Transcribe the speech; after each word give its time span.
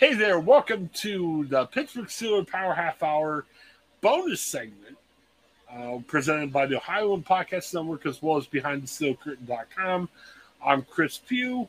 Hey 0.00 0.14
there, 0.14 0.40
welcome 0.40 0.88
to 0.94 1.44
the 1.50 1.66
Pittsburgh 1.66 2.06
Steelers 2.06 2.48
Power 2.48 2.72
Half 2.72 3.02
Hour 3.02 3.44
bonus 4.00 4.40
segment 4.40 4.96
uh, 5.70 5.98
presented 6.06 6.50
by 6.50 6.64
the 6.64 6.78
Ohio 6.78 7.18
Podcast 7.18 7.74
Network 7.74 8.06
as 8.06 8.22
well 8.22 8.38
as 8.38 8.46
BehindTheSteelCurtain.com. 8.46 10.08
I'm 10.64 10.82
Chris 10.88 11.18
Pugh. 11.18 11.68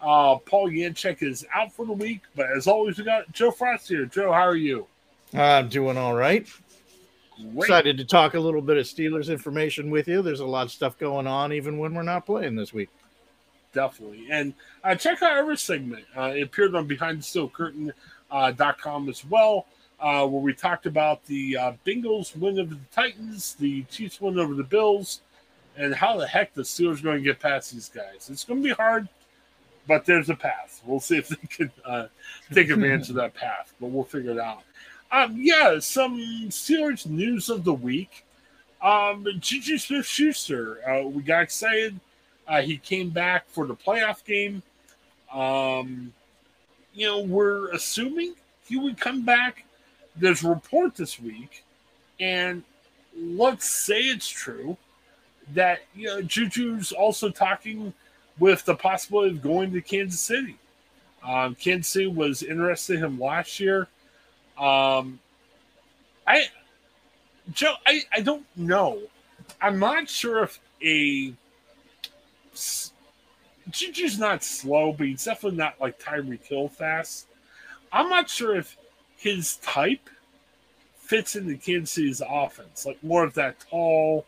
Uh, 0.00 0.36
Paul 0.36 0.70
Yanchek 0.70 1.22
is 1.22 1.44
out 1.54 1.70
for 1.70 1.84
the 1.84 1.92
week, 1.92 2.22
but 2.34 2.46
as 2.56 2.66
always, 2.66 2.96
we 2.96 3.04
got 3.04 3.30
Joe 3.32 3.50
Frost 3.50 3.88
here. 3.88 4.06
Joe, 4.06 4.32
how 4.32 4.46
are 4.46 4.56
you? 4.56 4.86
I'm 5.34 5.68
doing 5.68 5.98
all 5.98 6.14
right. 6.14 6.48
Great. 7.36 7.58
Excited 7.58 7.98
to 7.98 8.06
talk 8.06 8.32
a 8.32 8.40
little 8.40 8.62
bit 8.62 8.78
of 8.78 8.86
Steelers 8.86 9.30
information 9.30 9.90
with 9.90 10.08
you. 10.08 10.22
There's 10.22 10.40
a 10.40 10.46
lot 10.46 10.64
of 10.64 10.72
stuff 10.72 10.98
going 10.98 11.26
on, 11.26 11.52
even 11.52 11.76
when 11.76 11.92
we're 11.92 12.04
not 12.04 12.24
playing 12.24 12.56
this 12.56 12.72
week. 12.72 12.88
Definitely. 13.76 14.26
And 14.30 14.54
uh, 14.82 14.94
check 14.94 15.22
out 15.22 15.36
every 15.36 15.58
segment. 15.58 16.06
Uh, 16.16 16.32
it 16.34 16.44
appeared 16.44 16.74
on 16.74 16.86
behind 16.86 17.20
the 17.20 17.22
BehindTheSteelCurtain.com 17.22 19.06
uh, 19.06 19.10
as 19.10 19.24
well, 19.26 19.66
uh, 20.00 20.26
where 20.26 20.40
we 20.40 20.54
talked 20.54 20.86
about 20.86 21.22
the 21.26 21.58
uh, 21.58 21.72
Bengals 21.86 22.34
win 22.34 22.58
over 22.58 22.74
the 22.74 22.80
Titans, 22.90 23.52
the 23.60 23.82
Chiefs 23.90 24.18
win 24.18 24.38
over 24.38 24.54
the 24.54 24.64
Bills, 24.64 25.20
and 25.76 25.94
how 25.94 26.16
the 26.16 26.26
heck 26.26 26.54
the 26.54 26.62
Steelers 26.62 27.00
are 27.00 27.02
going 27.02 27.18
to 27.18 27.22
get 27.22 27.38
past 27.38 27.70
these 27.70 27.90
guys. 27.90 28.30
It's 28.30 28.44
going 28.44 28.62
to 28.62 28.66
be 28.66 28.74
hard, 28.74 29.10
but 29.86 30.06
there's 30.06 30.30
a 30.30 30.34
path. 30.34 30.80
We'll 30.86 30.98
see 30.98 31.18
if 31.18 31.28
they 31.28 31.36
can 31.46 31.70
uh, 31.84 32.06
take 32.54 32.70
advantage 32.70 33.10
of 33.10 33.16
that 33.16 33.34
path, 33.34 33.74
but 33.78 33.88
we'll 33.88 34.04
figure 34.04 34.30
it 34.30 34.38
out. 34.38 34.62
Um, 35.12 35.36
yeah, 35.36 35.80
some 35.80 36.18
Steelers 36.48 37.04
news 37.04 37.50
of 37.50 37.62
the 37.62 37.74
week. 37.74 38.24
Um, 38.80 39.26
Juju 39.38 39.76
Smith 39.76 40.06
Schuster, 40.06 40.78
uh, 40.88 41.06
we 41.06 41.22
got 41.22 41.42
excited 41.42 42.00
uh, 42.48 42.62
he 42.62 42.78
came 42.78 43.10
back 43.10 43.48
for 43.48 43.66
the 43.66 43.74
playoff 43.74 44.24
game. 44.24 44.62
Um, 45.32 46.12
you 46.94 47.06
know, 47.06 47.20
we're 47.20 47.70
assuming 47.72 48.34
he 48.66 48.76
would 48.76 48.98
come 48.98 49.24
back. 49.24 49.64
There's 50.16 50.44
a 50.44 50.48
report 50.48 50.94
this 50.94 51.20
week, 51.20 51.64
and 52.18 52.62
let's 53.18 53.70
say 53.70 54.00
it's 54.00 54.28
true 54.28 54.76
that 55.54 55.80
you 55.94 56.06
know 56.06 56.22
Juju's 56.22 56.92
also 56.92 57.30
talking 57.30 57.92
with 58.38 58.64
the 58.64 58.74
possibility 58.74 59.36
of 59.36 59.42
going 59.42 59.72
to 59.72 59.80
Kansas 59.80 60.20
City. 60.20 60.56
Um, 61.24 61.54
Kansas 61.54 61.92
City 61.92 62.06
was 62.06 62.42
interested 62.42 62.96
in 62.96 63.04
him 63.04 63.20
last 63.20 63.58
year. 63.60 63.88
Um, 64.58 65.18
I, 66.26 66.46
Joe, 67.52 67.74
I, 67.86 68.02
I 68.12 68.20
don't 68.20 68.44
know. 68.56 69.00
I'm 69.60 69.78
not 69.78 70.08
sure 70.08 70.44
if 70.44 70.60
a 70.82 71.32
Juju's 73.70 74.18
not 74.18 74.44
slow, 74.44 74.92
but 74.92 75.06
he's 75.06 75.24
definitely 75.24 75.58
not 75.58 75.80
like 75.80 75.98
Tyreek 75.98 76.44
Hill 76.44 76.68
fast. 76.68 77.26
I'm 77.92 78.08
not 78.08 78.28
sure 78.28 78.56
if 78.56 78.76
his 79.16 79.56
type 79.56 80.08
fits 80.96 81.36
into 81.36 81.56
Kansas 81.56 81.92
City's 81.92 82.22
offense, 82.28 82.86
like 82.86 83.02
more 83.02 83.24
of 83.24 83.34
that 83.34 83.56
tall, 83.70 84.26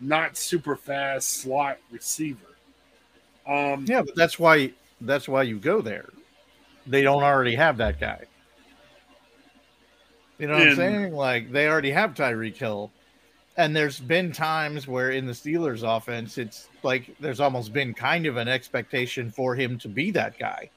not 0.00 0.36
super 0.36 0.76
fast 0.76 1.28
slot 1.28 1.78
receiver. 1.90 2.38
Um, 3.46 3.84
yeah, 3.88 4.02
but 4.02 4.14
that's 4.14 4.38
why 4.38 4.72
that's 5.00 5.28
why 5.28 5.42
you 5.42 5.58
go 5.58 5.80
there. 5.80 6.08
They 6.86 7.02
don't 7.02 7.22
already 7.22 7.54
have 7.54 7.78
that 7.78 8.00
guy. 8.00 8.24
You 10.38 10.46
know 10.46 10.54
what 10.54 10.62
and, 10.62 10.70
I'm 10.70 10.76
saying? 10.76 11.12
Like 11.12 11.50
they 11.52 11.68
already 11.68 11.90
have 11.90 12.14
Tyreek 12.14 12.56
Hill 12.56 12.90
and 13.60 13.76
there's 13.76 14.00
been 14.00 14.32
times 14.32 14.88
where 14.88 15.10
in 15.10 15.26
the 15.26 15.32
Steelers 15.32 15.82
offense, 15.84 16.38
it's 16.38 16.68
like 16.82 17.14
there's 17.20 17.40
almost 17.40 17.74
been 17.74 17.92
kind 17.92 18.24
of 18.24 18.38
an 18.38 18.48
expectation 18.48 19.30
for 19.30 19.54
him 19.54 19.78
to 19.80 19.88
be 19.88 20.10
that 20.12 20.38
guy. 20.38 20.70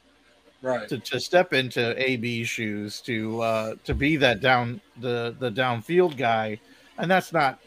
Right. 0.61 0.87
To, 0.89 0.97
to 0.97 1.19
step 1.19 1.53
into 1.53 1.95
AB 1.97 2.43
shoes, 2.43 2.99
to 3.01 3.41
uh 3.41 3.75
to 3.85 3.93
be 3.93 4.17
that 4.17 4.41
down 4.41 4.81
the 4.99 5.33
the 5.39 5.49
downfield 5.49 6.17
guy. 6.17 6.59
And 6.97 7.09
that's 7.09 7.31
not 7.31 7.59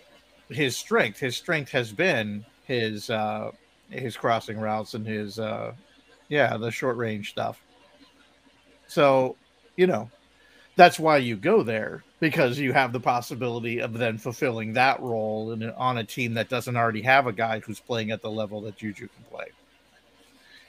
his 0.51 0.77
strength. 0.77 1.19
His 1.19 1.35
strength 1.35 1.71
has 1.73 1.93
been 1.93 2.45
his 2.65 3.09
uh 3.09 3.53
his 3.89 4.19
crossing 4.19 4.59
routes 4.59 4.93
and 4.93 5.07
his 5.07 5.39
uh 5.39 5.73
yeah, 6.29 6.59
the 6.59 6.71
short 6.71 6.99
range 6.99 7.31
stuff. 7.31 7.63
So, 8.87 9.37
you 9.77 9.87
know, 9.87 10.11
that's 10.77 10.99
why 10.99 11.17
you 11.17 11.37
go 11.37 11.63
there 11.63 12.05
because 12.21 12.59
you 12.59 12.73
have 12.73 12.93
the 12.93 13.01
possibility 13.01 13.81
of 13.81 13.95
then 13.95 14.19
fulfilling 14.19 14.75
that 14.75 15.01
role 15.01 15.53
in, 15.53 15.71
on 15.71 15.99
a 15.99 16.05
team 16.05 16.35
that 16.35 16.49
doesn't 16.49 16.77
already 16.77 17.03
have 17.03 17.27
a 17.27 17.33
guy 17.33 17.61
who's 17.61 17.81
playing 17.81 18.11
at 18.11 18.23
the 18.23 18.31
level 18.31 18.61
that 18.63 18.77
Juju 18.77 19.09
can 19.09 19.25
play. 19.31 19.47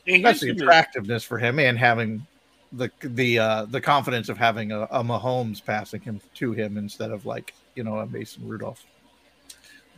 And 0.08 0.24
that's 0.24 0.40
the 0.40 0.50
attractiveness 0.50 1.24
for 1.26 1.38
him 1.38 1.60
and 1.60 1.78
having 1.78 2.26
the 2.72 2.90
the 3.02 3.40
uh, 3.40 3.66
the 3.66 3.82
confidence 3.82 4.30
of 4.30 4.38
having 4.38 4.72
a, 4.72 4.84
a 4.84 5.04
Mahomes 5.04 5.64
passing 5.64 6.02
him 6.02 6.22
to 6.36 6.54
him 6.54 6.78
instead 6.78 7.12
of 7.12 7.26
like 7.26 7.54
you 7.76 7.84
know 7.84 8.00
a 8.00 8.06
Mason 8.06 8.48
Rudolph. 8.48 8.86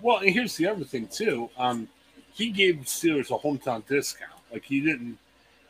Well, 0.01 0.17
and 0.17 0.29
here's 0.29 0.55
the 0.55 0.67
other 0.67 0.83
thing 0.83 1.07
too. 1.07 1.49
Um, 1.57 1.87
he 2.33 2.49
gave 2.49 2.75
Steelers 2.85 3.31
a 3.31 3.39
hometown 3.39 3.85
discount. 3.85 4.31
Like 4.51 4.65
he 4.65 4.81
didn't. 4.81 5.17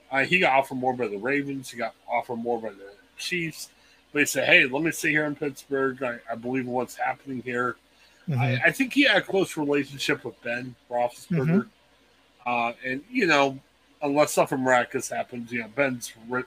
Uh, 0.09 0.23
he 0.23 0.39
got 0.39 0.53
offered 0.53 0.75
more 0.75 0.93
by 0.93 1.07
the 1.07 1.17
Ravens. 1.17 1.69
He 1.69 1.77
got 1.77 1.93
offered 2.09 2.37
more 2.37 2.61
by 2.61 2.69
the 2.69 2.93
Chiefs 3.17 3.69
but 4.11 4.19
he 4.19 4.25
said, 4.25 4.45
"Hey, 4.45 4.65
let 4.65 4.83
me 4.83 4.91
stay 4.91 5.11
here 5.11 5.25
in 5.25 5.35
Pittsburgh. 5.35 6.01
I, 6.03 6.19
I 6.31 6.35
believe 6.35 6.65
in 6.65 6.71
what's 6.71 6.95
happening 6.95 7.41
here." 7.43 7.75
Mm-hmm. 8.27 8.39
I, 8.39 8.61
I, 8.65 8.71
think 8.71 8.93
he 8.93 9.03
had 9.03 9.17
a 9.17 9.21
close 9.21 9.57
relationship 9.57 10.23
with 10.23 10.41
Ben 10.43 10.75
Roethlisberger, 10.89 11.65
mm-hmm. 11.65 12.49
uh, 12.49 12.73
and 12.85 13.03
you 13.09 13.25
know, 13.25 13.57
unless 14.01 14.33
something 14.33 14.59
miraculous 14.59 15.09
happens, 15.09 15.51
you 15.51 15.61
know, 15.61 15.67
Ben's 15.75 16.13
re- 16.27 16.43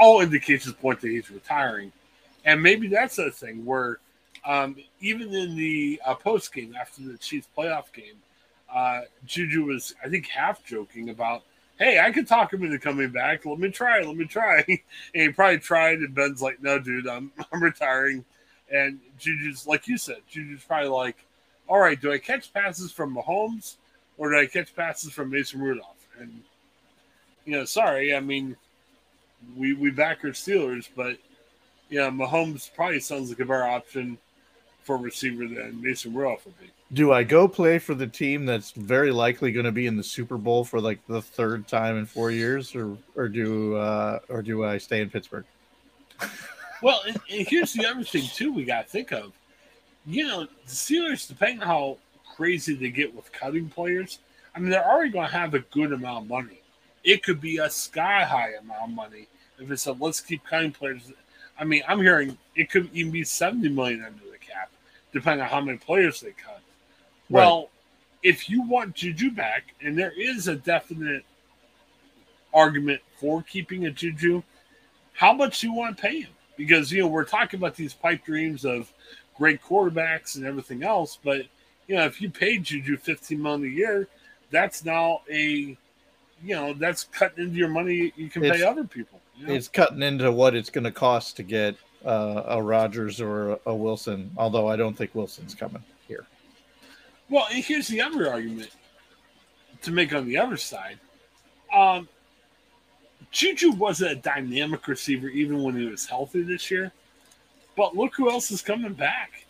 all 0.00 0.20
indications 0.20 0.74
point 0.74 1.00
that 1.00 1.08
he's 1.08 1.30
retiring, 1.30 1.92
and 2.44 2.62
maybe 2.62 2.88
that's 2.88 3.18
a 3.18 3.30
thing 3.30 3.64
where 3.64 3.98
um, 4.44 4.76
even 5.00 5.32
in 5.32 5.56
the 5.56 6.00
uh, 6.04 6.14
post 6.14 6.52
game 6.52 6.74
after 6.78 7.02
the 7.02 7.16
Chiefs 7.18 7.46
playoff 7.56 7.92
game, 7.92 8.16
uh, 8.72 9.02
Juju 9.26 9.64
was, 9.64 9.94
I 10.04 10.08
think, 10.08 10.26
half 10.26 10.64
joking 10.64 11.10
about 11.10 11.42
hey, 11.78 12.00
I 12.00 12.10
could 12.12 12.26
talk 12.26 12.52
him 12.52 12.62
into 12.62 12.78
coming 12.78 13.10
back. 13.10 13.44
Let 13.44 13.58
me 13.58 13.70
try. 13.70 14.00
Let 14.00 14.16
me 14.16 14.24
try. 14.24 14.64
and 14.68 14.78
he 15.12 15.28
probably 15.30 15.58
tried, 15.58 15.98
and 15.98 16.14
Ben's 16.14 16.42
like, 16.42 16.62
no, 16.62 16.78
dude, 16.78 17.06
I'm 17.06 17.32
I'm 17.52 17.62
retiring. 17.62 18.24
And 18.70 19.00
Juju's 19.18 19.66
like 19.66 19.86
you 19.88 19.98
said, 19.98 20.18
Juju's 20.30 20.64
probably 20.64 20.88
like, 20.88 21.24
all 21.68 21.78
right, 21.78 22.00
do 22.00 22.12
I 22.12 22.18
catch 22.18 22.52
passes 22.52 22.92
from 22.92 23.14
Mahomes 23.14 23.76
or 24.16 24.30
do 24.30 24.38
I 24.38 24.46
catch 24.46 24.74
passes 24.74 25.12
from 25.12 25.30
Mason 25.30 25.60
Rudolph? 25.60 26.08
And 26.18 26.42
you 27.44 27.52
know, 27.52 27.64
sorry, 27.64 28.14
I 28.14 28.20
mean, 28.20 28.56
we 29.56 29.74
we 29.74 29.90
back 29.90 30.24
our 30.24 30.30
Steelers, 30.30 30.88
but 30.94 31.18
yeah, 31.90 32.08
Mahomes 32.08 32.72
probably 32.74 33.00
sounds 33.00 33.28
like 33.28 33.40
a 33.40 33.44
better 33.44 33.64
option 33.64 34.16
for 34.82 34.96
receiver 34.96 35.46
than 35.46 35.80
Mason 35.80 36.12
Rudolph 36.12 36.44
would 36.46 36.58
be 36.60 36.70
do 36.92 37.12
I 37.12 37.24
go 37.24 37.48
play 37.48 37.78
for 37.78 37.94
the 37.94 38.06
team 38.06 38.44
that's 38.44 38.72
very 38.72 39.12
likely 39.12 39.50
going 39.50 39.64
to 39.64 39.72
be 39.72 39.86
in 39.86 39.96
the 39.96 40.02
Super 40.02 40.36
Bowl 40.36 40.64
for 40.64 40.80
like 40.80 41.04
the 41.06 41.22
third 41.22 41.66
time 41.66 41.96
in 41.96 42.06
four 42.06 42.30
years, 42.30 42.74
or 42.74 42.96
or 43.16 43.28
do 43.28 43.76
uh, 43.76 44.18
or 44.28 44.42
do 44.42 44.64
I 44.64 44.78
stay 44.78 45.00
in 45.00 45.08
Pittsburgh? 45.08 45.44
well, 46.82 47.02
and, 47.06 47.18
and 47.30 47.46
here's 47.48 47.72
the 47.72 47.86
other 47.86 48.04
thing 48.04 48.24
too 48.34 48.52
we 48.52 48.64
got 48.64 48.86
to 48.86 48.90
think 48.90 49.12
of. 49.12 49.32
You 50.04 50.26
know, 50.26 50.44
the 50.44 50.70
Steelers, 50.70 51.26
depending 51.26 51.62
on 51.62 51.68
how 51.68 51.98
crazy 52.36 52.74
they 52.74 52.90
get 52.90 53.14
with 53.14 53.32
cutting 53.32 53.68
players, 53.68 54.18
I 54.54 54.58
mean, 54.58 54.70
they're 54.70 54.86
already 54.86 55.10
going 55.10 55.28
to 55.28 55.32
have 55.32 55.54
a 55.54 55.60
good 55.60 55.92
amount 55.92 56.24
of 56.24 56.28
money. 56.28 56.60
It 57.04 57.22
could 57.22 57.40
be 57.40 57.58
a 57.58 57.70
sky 57.70 58.24
high 58.24 58.54
amount 58.60 58.82
of 58.82 58.90
money 58.90 59.28
if 59.58 59.70
it's 59.70 59.86
a 59.86 59.92
let's 59.92 60.20
keep 60.20 60.44
cutting 60.44 60.72
players. 60.72 61.10
I 61.58 61.64
mean, 61.64 61.82
I'm 61.88 62.00
hearing 62.00 62.36
it 62.54 62.70
could 62.70 62.90
even 62.92 63.12
be 63.12 63.24
seventy 63.24 63.70
million 63.70 64.04
under 64.04 64.31
depending 65.12 65.42
on 65.42 65.48
how 65.48 65.60
many 65.60 65.78
players 65.78 66.20
they 66.20 66.32
cut. 66.32 66.60
Well, 67.28 67.70
if 68.22 68.48
you 68.48 68.62
want 68.62 68.94
Juju 68.94 69.30
back, 69.30 69.74
and 69.80 69.98
there 69.98 70.12
is 70.16 70.48
a 70.48 70.56
definite 70.56 71.24
argument 72.54 73.00
for 73.18 73.42
keeping 73.42 73.86
a 73.86 73.90
Juju, 73.90 74.42
how 75.14 75.32
much 75.32 75.60
do 75.60 75.68
you 75.68 75.74
want 75.74 75.96
to 75.96 76.02
pay 76.02 76.20
him? 76.20 76.30
Because 76.56 76.92
you 76.92 77.02
know 77.02 77.08
we're 77.08 77.24
talking 77.24 77.58
about 77.58 77.74
these 77.74 77.94
pipe 77.94 78.24
dreams 78.24 78.64
of 78.64 78.92
great 79.36 79.62
quarterbacks 79.62 80.36
and 80.36 80.44
everything 80.44 80.82
else, 80.82 81.18
but 81.22 81.46
you 81.86 81.96
know 81.96 82.04
if 82.04 82.20
you 82.20 82.30
pay 82.30 82.58
Juju 82.58 82.96
fifteen 82.98 83.42
million 83.42 83.64
a 83.64 83.74
year, 83.74 84.08
that's 84.50 84.84
now 84.84 85.22
a 85.30 85.76
you 86.44 86.54
know 86.54 86.74
that's 86.74 87.04
cutting 87.04 87.44
into 87.44 87.56
your 87.56 87.68
money 87.68 88.12
you 88.16 88.28
can 88.28 88.44
it's, 88.44 88.58
pay 88.58 88.62
other 88.62 88.84
people. 88.84 89.20
You 89.36 89.46
know? 89.46 89.54
It's 89.54 89.68
cutting 89.68 90.02
into 90.02 90.30
what 90.30 90.54
it's 90.54 90.70
going 90.70 90.84
to 90.84 90.92
cost 90.92 91.36
to 91.36 91.42
get 91.42 91.76
uh, 92.04 92.42
a 92.46 92.62
Rodgers 92.62 93.20
or 93.20 93.58
a, 93.66 93.74
Wilson. 93.74 94.30
Although 94.36 94.68
I 94.68 94.76
don't 94.76 94.96
think 94.96 95.14
Wilson's 95.14 95.54
coming. 95.54 95.82
Here. 96.08 96.26
Well, 97.28 97.46
and 97.50 97.64
here's 97.64 97.88
the 97.88 98.00
other 98.00 98.30
argument 98.30 98.70
to 99.82 99.90
make 99.90 100.14
on 100.14 100.26
the 100.26 100.36
other 100.36 100.56
side. 100.56 100.98
Um, 101.72 102.08
Juju 103.30 103.72
was 103.72 104.02
a 104.02 104.14
dynamic 104.14 104.86
receiver 104.86 105.28
even 105.28 105.62
when 105.62 105.76
he 105.76 105.86
was 105.86 106.06
healthy 106.06 106.42
this 106.42 106.70
year. 106.70 106.92
But 107.76 107.96
look 107.96 108.14
who 108.14 108.30
else 108.30 108.50
is 108.50 108.60
coming 108.60 108.92
back. 108.92 109.46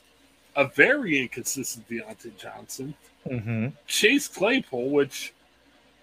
A 0.55 0.67
very 0.67 1.19
inconsistent 1.19 1.89
Diontae 1.89 2.37
Johnson. 2.37 2.95
Mm-hmm. 3.27 3.69
Chase 3.87 4.29
Claypool, 4.29 4.91
which 4.91 5.33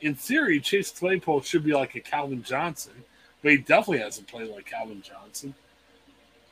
in 0.01 0.15
theory, 0.15 0.59
Chase 0.59 0.91
Claypool 0.91 1.41
should 1.41 1.63
be 1.63 1.73
like 1.73 1.95
a 1.95 1.99
Calvin 1.99 2.43
Johnson, 2.43 2.93
but 3.41 3.51
he 3.51 3.57
definitely 3.57 3.99
hasn't 3.99 4.27
played 4.27 4.49
like 4.49 4.65
Calvin 4.65 5.01
Johnson. 5.01 5.53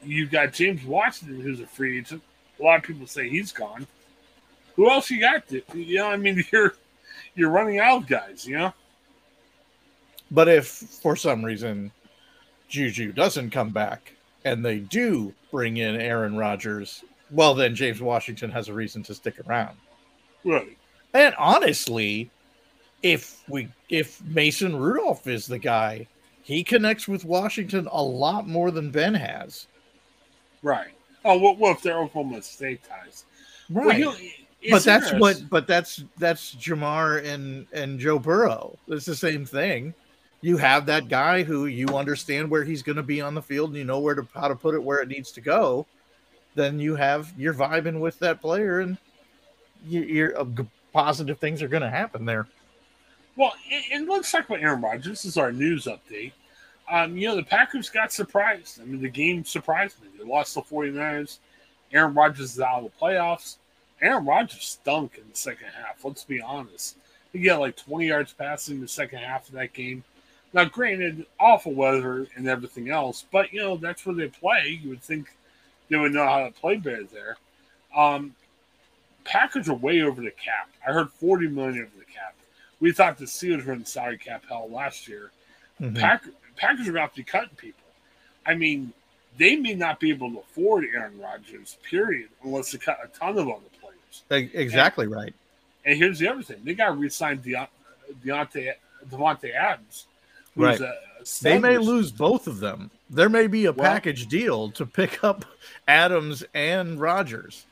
You 0.03 0.27
got 0.27 0.53
James 0.53 0.83
Washington, 0.83 1.41
who's 1.41 1.59
a 1.59 1.67
free 1.67 1.99
agent. 1.99 2.21
A 2.59 2.63
lot 2.63 2.77
of 2.77 2.83
people 2.83 3.07
say 3.07 3.29
he's 3.29 3.51
gone. 3.51 3.87
Who 4.75 4.89
else 4.89 5.09
you 5.09 5.19
got? 5.19 5.47
To, 5.49 5.61
you 5.73 5.97
know, 5.97 6.07
I 6.07 6.17
mean, 6.17 6.43
you're 6.51 6.75
you're 7.35 7.49
running 7.49 7.79
out 7.79 8.03
of 8.03 8.07
guys. 8.07 8.45
You 8.45 8.57
know. 8.57 8.73
But 10.31 10.47
if 10.47 10.67
for 10.67 11.15
some 11.15 11.43
reason 11.43 11.91
Juju 12.67 13.13
doesn't 13.13 13.51
come 13.51 13.69
back 13.69 14.13
and 14.45 14.63
they 14.63 14.79
do 14.79 15.33
bring 15.51 15.77
in 15.77 15.99
Aaron 15.99 16.35
Rodgers, 16.35 17.03
well, 17.31 17.53
then 17.53 17.75
James 17.75 18.01
Washington 18.01 18.51
has 18.51 18.67
a 18.67 18.73
reason 18.73 19.03
to 19.03 19.15
stick 19.15 19.35
around. 19.47 19.77
Right. 20.43 20.77
And 21.13 21.33
honestly, 21.35 22.29
if 23.03 23.43
we 23.47 23.69
if 23.89 24.21
Mason 24.23 24.75
Rudolph 24.75 25.27
is 25.27 25.47
the 25.47 25.59
guy, 25.59 26.07
he 26.43 26.63
connects 26.63 27.07
with 27.07 27.25
Washington 27.25 27.87
a 27.91 28.01
lot 28.01 28.47
more 28.47 28.71
than 28.71 28.91
Ben 28.91 29.13
has. 29.13 29.67
Right. 30.61 30.91
Oh, 31.25 31.37
well, 31.37 31.55
what 31.55 31.77
if 31.77 31.83
they're 31.83 31.99
Oklahoma 31.99 32.41
State 32.41 32.81
ties? 32.83 33.25
Right. 33.69 33.99
Well, 33.99 34.15
but 34.71 34.83
that's 34.83 35.13
what. 35.13 35.43
But 35.49 35.67
that's 35.67 36.03
that's 36.17 36.55
Ja'Marr 36.55 37.23
and 37.25 37.67
and 37.73 37.99
Joe 37.99 38.19
Burrow. 38.19 38.77
It's 38.87 39.05
the 39.05 39.15
same 39.15 39.45
thing. 39.45 39.93
You 40.41 40.57
have 40.57 40.85
that 40.85 41.09
guy 41.09 41.43
who 41.43 41.65
you 41.65 41.87
understand 41.87 42.49
where 42.49 42.63
he's 42.63 42.83
going 42.83 42.95
to 42.95 43.03
be 43.03 43.21
on 43.21 43.33
the 43.33 43.41
field, 43.41 43.69
and 43.69 43.77
you 43.77 43.83
know 43.83 43.99
where 43.99 44.15
to 44.15 44.27
how 44.33 44.47
to 44.47 44.55
put 44.55 44.75
it 44.75 44.83
where 44.83 44.99
it 44.99 45.07
needs 45.07 45.31
to 45.33 45.41
go. 45.41 45.85
Then 46.55 46.79
you 46.79 46.95
have 46.95 47.33
you're 47.37 47.53
vibing 47.53 47.99
with 47.99 48.19
that 48.19 48.41
player, 48.41 48.79
and 48.79 48.97
you, 49.85 50.01
you're 50.01 50.39
uh, 50.39 50.45
positive 50.93 51.39
things 51.39 51.61
are 51.61 51.67
going 51.67 51.83
to 51.83 51.89
happen 51.89 52.25
there. 52.25 52.47
Well, 53.35 53.53
and 53.91 54.07
let's 54.07 54.31
talk 54.31 54.49
about 54.49 54.61
Aaron 54.61 54.81
Rodgers. 54.81 55.05
This 55.05 55.25
is 55.25 55.37
our 55.37 55.51
news 55.51 55.85
update. 55.85 56.31
Um, 56.89 57.17
you 57.17 57.27
know, 57.27 57.35
the 57.35 57.43
Packers 57.43 57.89
got 57.89 58.11
surprised. 58.11 58.81
I 58.81 58.85
mean, 58.85 59.01
the 59.01 59.09
game 59.09 59.43
surprised 59.43 60.01
me. 60.01 60.07
They 60.17 60.23
lost 60.23 60.55
the 60.55 60.61
49ers. 60.61 61.39
Aaron 61.91 62.13
Rodgers 62.13 62.53
is 62.53 62.59
out 62.59 62.83
of 62.83 62.85
the 62.85 63.05
playoffs. 63.05 63.57
Aaron 64.01 64.25
Rodgers 64.25 64.63
stunk 64.63 65.17
in 65.17 65.29
the 65.29 65.35
second 65.35 65.67
half. 65.75 66.03
Let's 66.03 66.23
be 66.23 66.41
honest. 66.41 66.97
He 67.33 67.39
got 67.39 67.59
like 67.59 67.75
20 67.75 68.07
yards 68.07 68.33
passing 68.33 68.75
in 68.75 68.81
the 68.81 68.87
second 68.87 69.19
half 69.19 69.47
of 69.47 69.55
that 69.55 69.73
game. 69.73 70.03
Now, 70.53 70.65
granted, 70.65 71.25
awful 71.39 71.73
weather 71.73 72.27
and 72.35 72.47
everything 72.47 72.89
else, 72.89 73.25
but 73.31 73.51
you 73.51 73.59
know 73.61 73.75
that's 73.75 74.05
where 74.05 74.15
they 74.15 74.27
play. 74.27 74.79
You 74.81 74.89
would 74.89 75.03
think 75.03 75.27
they 75.89 75.97
would 75.97 76.13
know 76.13 76.25
how 76.25 76.45
to 76.45 76.51
play 76.51 76.77
better 76.77 77.03
there. 77.03 77.37
Um, 77.95 78.33
Packers 79.23 79.67
are 79.67 79.75
way 79.75 80.01
over 80.01 80.21
the 80.21 80.31
cap. 80.31 80.69
I 80.87 80.93
heard 80.93 81.09
40 81.11 81.49
million 81.49 81.79
over 81.79 81.99
the 81.99 82.05
cap. 82.05 82.33
We 82.79 82.91
thought 82.91 83.17
the 83.17 83.25
Steelers 83.25 83.65
were 83.65 83.73
in 83.73 83.85
salary 83.85 84.17
cap 84.17 84.43
hell 84.47 84.69
last 84.71 85.07
year. 85.07 85.31
Mm-hmm. 85.81 85.97
Pack, 85.97 86.23
Packers 86.57 86.81
are 86.81 86.91
going 86.91 86.95
to 86.95 87.01
have 87.01 87.11
to 87.11 87.17
be 87.17 87.23
cutting 87.23 87.55
people. 87.55 87.83
I 88.45 88.55
mean, 88.55 88.91
they 89.37 89.55
may 89.55 89.75
not 89.75 89.99
be 89.99 90.09
able 90.09 90.31
to 90.31 90.39
afford 90.39 90.85
Aaron 90.93 91.19
Rodgers, 91.19 91.77
period, 91.89 92.29
unless 92.43 92.71
they 92.71 92.77
cut 92.77 92.99
a 93.03 93.07
ton 93.17 93.37
of 93.37 93.47
other 93.47 93.61
players. 93.79 94.51
Exactly 94.53 95.05
and, 95.05 95.13
right. 95.13 95.33
And 95.85 95.97
here's 95.97 96.19
the 96.19 96.27
other 96.27 96.41
thing: 96.41 96.57
they 96.63 96.73
got 96.73 96.87
to 96.87 96.93
resign 96.93 97.39
Deont- 97.39 97.67
Deontay 98.25 98.73
Davante 99.09 99.53
Adams. 99.53 100.05
Right. 100.55 100.81
They 101.41 101.59
may 101.59 101.77
lose 101.77 102.11
both 102.11 102.47
of 102.47 102.59
them. 102.59 102.89
There 103.09 103.29
may 103.29 103.47
be 103.47 103.65
a 103.65 103.71
well, 103.71 103.89
package 103.89 104.27
deal 104.27 104.71
to 104.71 104.85
pick 104.85 105.23
up 105.23 105.45
Adams 105.87 106.43
and 106.53 106.99
Rodgers. 106.99 107.65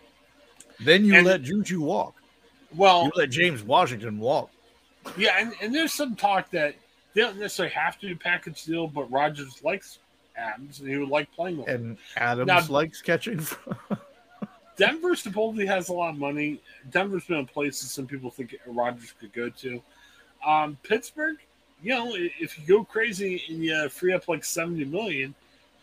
Then 0.84 1.06
you 1.06 1.16
and, 1.16 1.26
let 1.26 1.42
Juju 1.42 1.82
walk. 1.82 2.16
Well, 2.76 3.06
you 3.06 3.12
let 3.16 3.30
James 3.30 3.64
Washington 3.64 4.20
walk. 4.20 4.50
Yeah, 5.18 5.38
and, 5.40 5.54
and 5.62 5.74
there's 5.74 5.94
some 5.94 6.16
talk 6.16 6.52
that 6.52 6.76
they 7.16 7.22
don't 7.22 7.40
necessarily 7.40 7.74
have 7.74 7.98
to 8.00 8.10
do 8.10 8.16
package 8.16 8.64
deal, 8.66 8.88
but 8.88 9.10
Rodgers 9.10 9.64
likes 9.64 10.00
Adams 10.36 10.82
and 10.82 10.90
he 10.90 10.98
would 10.98 11.10
like 11.10 11.32
playing 11.32 11.58
with 11.58 11.68
and. 11.70 11.98
Adams 12.18 12.48
now, 12.48 12.66
likes 12.68 13.02
catching. 13.02 13.46
Denver 14.78 15.16
supposedly 15.16 15.66
has 15.66 15.88
a 15.88 15.94
lot 15.94 16.10
of 16.10 16.18
money. 16.18 16.62
Denver's 16.92 17.26
been 17.26 17.40
a 17.40 17.46
place 17.46 17.82
that 17.82 17.88
some 17.88 18.06
people 18.06 18.30
think 18.30 18.56
Rodgers 18.68 19.14
could 19.20 19.32
go 19.32 19.50
to. 19.50 19.82
Um, 20.46 20.78
Pittsburgh, 20.84 21.38
you 21.82 21.92
know, 21.92 22.14
if 22.16 22.60
you 22.60 22.66
go 22.68 22.84
crazy 22.84 23.42
and 23.48 23.64
you 23.64 23.88
free 23.88 24.14
up 24.14 24.28
like 24.28 24.44
70 24.44 24.84
million, 24.86 25.34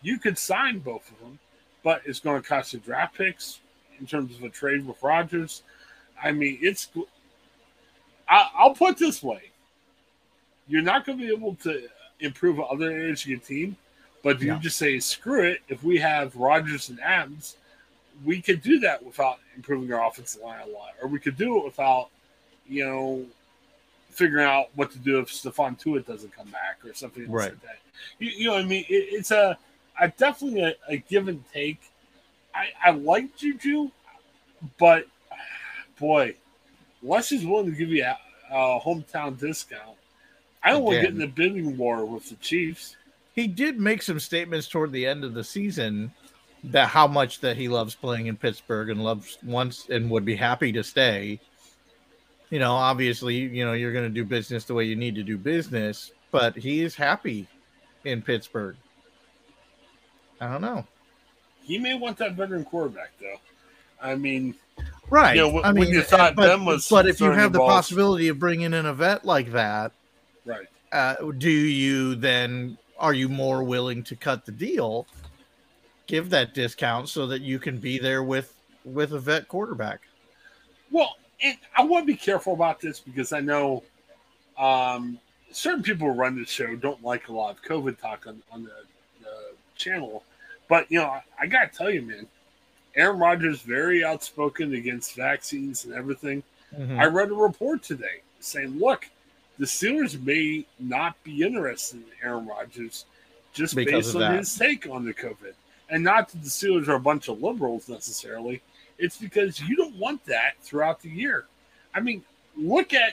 you 0.03 0.19
could 0.19 0.37
sign 0.37 0.81
both 0.81 1.11
of 1.11 1.19
them, 1.21 1.39
but 1.83 2.03
it's 2.05 2.21
going 2.21 2.41
to 2.41 2.47
cost 2.47 2.75
you 2.75 2.81
draft 2.81 3.17
picks 3.17 3.61
in 3.99 4.07
terms 4.07 4.37
of 4.37 4.43
a 4.43 4.51
trade 4.51 4.87
with 4.87 5.03
Rodgers. 5.03 5.63
I 6.23 6.33
mean, 6.33 6.59
it's 6.61 6.89
I, 8.29 8.49
will 8.63 8.75
put 8.75 8.99
this 8.99 9.23
way: 9.23 9.52
you're 10.69 10.83
not 10.83 11.05
going 11.05 11.19
to 11.19 11.25
be 11.25 11.33
able 11.33 11.55
to 11.57 11.89
improve 12.21 12.61
other 12.61 12.91
areas 12.91 13.23
of 13.23 13.29
your 13.29 13.39
team, 13.41 13.77
but 14.23 14.41
you 14.41 14.57
just 14.59 14.77
say, 14.77 14.99
"Screw 15.01 15.43
it!" 15.43 15.61
If 15.69 15.83
we 15.83 15.99
have 15.99 16.37
Rodgers 16.37 16.89
and 16.89 17.01
Adams, 17.01 17.57
we 18.25 18.41
could 18.41 18.63
do 18.63 18.79
that 18.81 19.05
without 19.05 19.39
improving 19.57 19.93
our 19.93 20.07
offensive 20.07 20.43
line 20.43 20.61
a 20.61 20.71
lot, 20.71 20.91
or 21.01 21.09
we 21.09 21.19
could 21.19 21.37
do 21.37 21.59
it 21.59 21.65
without, 21.65 22.09
you 22.69 22.85
know, 22.85 23.27
figuring 24.11 24.47
out 24.47 24.69
what 24.75 24.91
to 24.93 24.99
do 24.99 25.19
if 25.19 25.29
Stephon 25.29 25.79
Tuitt 25.81 26.07
doesn't 26.07 26.35
come 26.35 26.49
back 26.49 26.79
or 26.85 26.95
something 26.95 27.31
right. 27.31 27.51
like 27.51 27.63
that. 27.63 27.79
You, 28.19 28.31
you, 28.31 28.47
know, 28.47 28.53
what 28.53 28.65
I 28.65 28.67
mean, 28.67 28.85
it, 28.89 29.09
it's 29.11 29.31
a, 29.31 29.59
a 30.01 30.09
definitely 30.09 30.63
a, 30.63 30.75
a, 30.89 30.97
give 30.99 31.29
and 31.29 31.43
take. 31.53 31.81
I, 32.55 32.69
I 32.85 32.91
like 32.91 33.35
Juju, 33.37 33.91
but 34.79 35.07
boy, 35.99 36.35
Les 37.03 37.33
is 37.33 37.47
willing 37.47 37.71
to 37.71 37.77
give 37.77 37.89
you 37.89 38.05
a, 38.05 38.19
a 38.51 38.81
hometown 38.81 39.39
discount. 39.39 39.97
I 40.65 40.71
don't 40.71 40.83
Again. 40.83 40.85
want 40.85 40.97
to 40.97 41.03
get 41.03 41.11
in 41.13 41.19
the 41.19 41.27
bidding 41.27 41.77
war 41.77 42.05
with 42.05 42.29
the 42.29 42.37
Chiefs. 42.37 42.97
He 43.35 43.47
did 43.47 43.81
make 43.81 44.03
some 44.03 44.21
statements 44.21 44.69
toward 44.69 44.93
the 44.93 45.07
end 45.07 45.25
of 45.25 45.35
the 45.35 45.45
season 45.45 46.13
that 46.65 46.89
how 46.89 47.07
much 47.07 47.41
that 47.41 47.57
he 47.57 47.69
loves 47.69 47.95
playing 47.95 48.27
in 48.27 48.37
Pittsburgh 48.37 48.91
and 48.91 49.03
loves 49.03 49.39
once 49.45 49.89
and 49.89 50.11
would 50.11 50.25
be 50.25 50.37
happy 50.37 50.71
to 50.73 50.85
stay. 50.85 51.41
You 52.51 52.59
know, 52.59 52.73
obviously, 52.73 53.37
you 53.37 53.65
know, 53.65 53.73
you're 53.73 53.93
going 53.93 54.05
to 54.05 54.11
do 54.11 54.25
business 54.25 54.65
the 54.65 54.75
way 54.75 54.85
you 54.85 54.95
need 54.95 55.15
to 55.15 55.23
do 55.23 55.39
business, 55.39 56.13
but 56.31 56.55
he 56.57 56.83
is 56.83 56.95
happy 56.95 57.49
in 58.05 58.23
Pittsburgh. 58.23 58.77
I 60.41 60.53
don't 60.53 60.61
know. 60.61 60.87
He 61.63 61.79
may 61.79 61.95
want 61.95 62.19
that 62.19 62.35
veteran 62.35 62.65
quarterback, 62.65 63.13
though. 63.21 63.41
I 64.01 64.17
mean, 64.17 64.55
Right. 65.13 65.37
You 65.37 65.53
know, 65.53 65.63
I 65.63 65.73
mean, 65.73 65.89
you 65.89 66.03
thought 66.03 66.35
but, 66.35 66.47
Ben 66.49 66.65
was 66.65 66.89
but 66.89 67.07
if 67.07 67.21
you 67.21 67.31
have 67.31 67.53
the 67.53 67.59
balls. 67.59 67.71
possibility 67.71 68.29
of 68.29 68.39
bringing 68.39 68.73
in 68.73 68.87
a 68.87 68.95
vet 68.95 69.25
like 69.27 69.53
that, 69.53 69.93
right? 70.45 70.67
Uh, 70.93 71.15
do 71.39 71.51
you 71.51 72.15
then 72.15 72.77
are 72.99 73.15
you 73.15 73.29
more 73.29 73.63
willing 73.63 74.03
to 74.05 74.17
cut 74.17 74.45
the 74.45 74.53
deal, 74.53 75.07
give 76.07 76.31
that 76.31 76.55
discount 76.55 77.09
so 77.09 77.27
that 77.27 77.41
you 77.41 77.59
can 77.59 77.79
be 77.79 77.99
there 77.99 78.23
with 78.23 78.55
with 78.85 79.13
a 79.13 79.19
vet 79.19 79.49
quarterback? 79.49 80.01
Well, 80.91 81.17
I 81.77 81.85
want 81.85 82.07
to 82.07 82.07
be 82.07 82.17
careful 82.17 82.53
about 82.53 82.81
this 82.81 83.01
because 83.01 83.33
I 83.33 83.41
know 83.41 83.83
um, 84.59 85.19
certain 85.51 85.83
people 85.83 86.09
who 86.09 86.15
run 86.15 86.39
the 86.39 86.45
show 86.45 86.77
don't 86.77 87.03
like 87.03 87.29
a 87.29 87.33
lot 87.33 87.57
of 87.57 87.63
COVID 87.63 87.99
talk 87.99 88.27
on, 88.27 88.43
on 88.53 88.65
the, 88.65 88.75
the 89.23 89.37
channel, 89.75 90.23
but 90.69 90.91
you 90.91 90.99
know, 90.99 91.07
I, 91.07 91.23
I 91.41 91.47
got 91.47 91.73
to 91.73 91.79
tell 91.79 91.91
you, 91.91 92.03
man 92.03 92.27
Aaron 92.95 93.19
Rodgers 93.19 93.57
is 93.57 93.63
very 93.63 94.05
outspoken 94.05 94.75
against 94.75 95.17
vaccines 95.17 95.85
and 95.85 95.95
everything. 95.95 96.43
Mm-hmm. 96.77 97.01
I 97.01 97.07
read 97.07 97.31
a 97.31 97.35
report 97.35 97.83
today 97.83 98.23
saying, 98.41 98.79
look, 98.79 99.09
the 99.59 99.67
Steelers 99.67 100.21
may 100.23 100.67
not 100.79 101.23
be 101.25 101.43
interested 101.43 101.99
in 101.99 102.07
Aaron 102.23 102.47
Rodgers 102.47 103.05
just 103.53 103.77
because 103.77 104.07
based 104.07 104.15
on 104.15 104.21
that. 104.23 104.39
his 104.39 104.57
take 104.57 104.89
on 104.89 105.05
the 105.05 105.15
COVID. 105.15 105.55
And 105.91 106.03
not 106.03 106.31
that 106.31 106.43
the 106.43 106.49
Steelers 106.49 106.89
are 106.89 106.95
a 106.95 107.01
bunch 107.01 107.29
of 107.29 107.43
liberals 107.43 107.89
necessarily. 107.89 108.63
It's 108.99 109.19
because 109.19 109.61
you 109.61 109.77
don't 109.77 109.95
want 109.97 110.25
that 110.27 110.55
throughout 110.61 111.03
the 111.03 111.11
year. 111.11 111.45
I 111.95 112.01
mean, 112.01 112.23
look 112.57 112.95
at, 112.95 113.13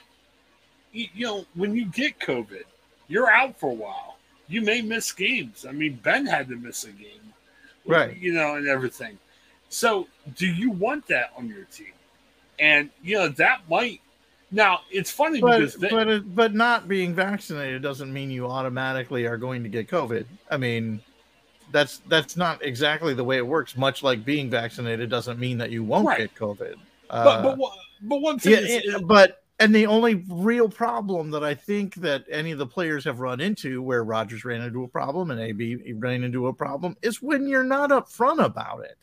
you 0.94 1.08
know, 1.18 1.46
when 1.56 1.76
you 1.76 1.86
get 1.86 2.20
COVID, 2.20 2.64
you're 3.08 3.30
out 3.30 3.60
for 3.60 3.72
a 3.72 3.74
while. 3.74 4.18
You 4.48 4.62
may 4.62 4.82
miss 4.82 5.12
games. 5.12 5.66
I 5.68 5.72
mean, 5.72 6.00
Ben 6.02 6.26
had 6.26 6.48
to 6.50 6.56
miss 6.56 6.84
a 6.86 6.92
game, 6.92 7.34
right? 7.86 8.16
You 8.18 8.34
know, 8.34 8.56
and 8.56 8.68
everything. 8.68 9.18
So, 9.70 10.08
do 10.36 10.48
you 10.48 10.72
want 10.72 11.06
that 11.08 11.32
on 11.38 11.48
your 11.48 11.66
team? 11.66 11.94
And 12.58 12.90
you 13.04 13.18
know 13.18 13.28
that 13.28 13.62
might. 13.70 14.02
Now 14.52 14.82
it's 14.92 15.12
funny 15.12 15.42
but, 15.42 15.60
because 15.60 15.76
they, 15.76 15.90
but 15.90 16.36
but 16.36 16.56
not 16.56 16.88
being 16.88 17.14
vaccinated 17.14 17.82
doesn't 17.82 18.12
mean 18.12 18.32
you 18.32 18.48
automatically 18.48 19.26
are 19.26 19.38
going 19.38 19.64
to 19.64 19.70
get 19.70 19.88
COVID. 19.88 20.26
I 20.50 20.58
mean, 20.58 21.02
that's 21.72 21.98
that's 22.08 22.36
not 22.36 22.64
exactly 22.64 23.14
the 23.14 23.24
way 23.24 23.38
it 23.38 23.46
works. 23.46 23.78
Much 23.78 24.02
like 24.02 24.26
being 24.26 24.50
vaccinated 24.50 25.10
doesn't 25.10 25.40
mean 25.40 25.58
that 25.60 25.70
you 25.72 25.84
won't 25.84 26.08
right. 26.08 26.18
get 26.18 26.36
COVID. 26.36 26.76
Uh, 27.10 27.24
but 27.24 27.42
but 27.44 27.64
uh, 27.64 27.70
but 28.02 28.22
one 28.22 28.40
thing, 28.40 28.54
yeah, 28.54 28.96
is, 28.96 29.02
but 29.04 29.44
and 29.60 29.76
the 29.76 29.86
only 29.86 30.24
real 30.30 30.70
problem 30.70 31.32
that 31.32 31.44
I 31.44 31.54
think 31.54 31.96
that 31.96 32.24
any 32.32 32.52
of 32.52 32.58
the 32.58 32.66
players 32.66 33.04
have 33.04 33.20
run 33.20 33.42
into, 33.42 33.82
where 33.82 34.04
Rodgers 34.04 34.46
ran 34.46 34.62
into 34.62 34.84
a 34.84 34.88
problem 34.88 35.32
and 35.32 35.40
AB 35.40 35.94
ran 35.96 36.24
into 36.24 36.48
a 36.48 36.54
problem, 36.54 36.96
is 37.02 37.22
when 37.22 37.48
you're 37.48 37.64
not 37.64 37.90
upfront 37.90 38.44
about 38.44 38.86
it. 38.86 38.98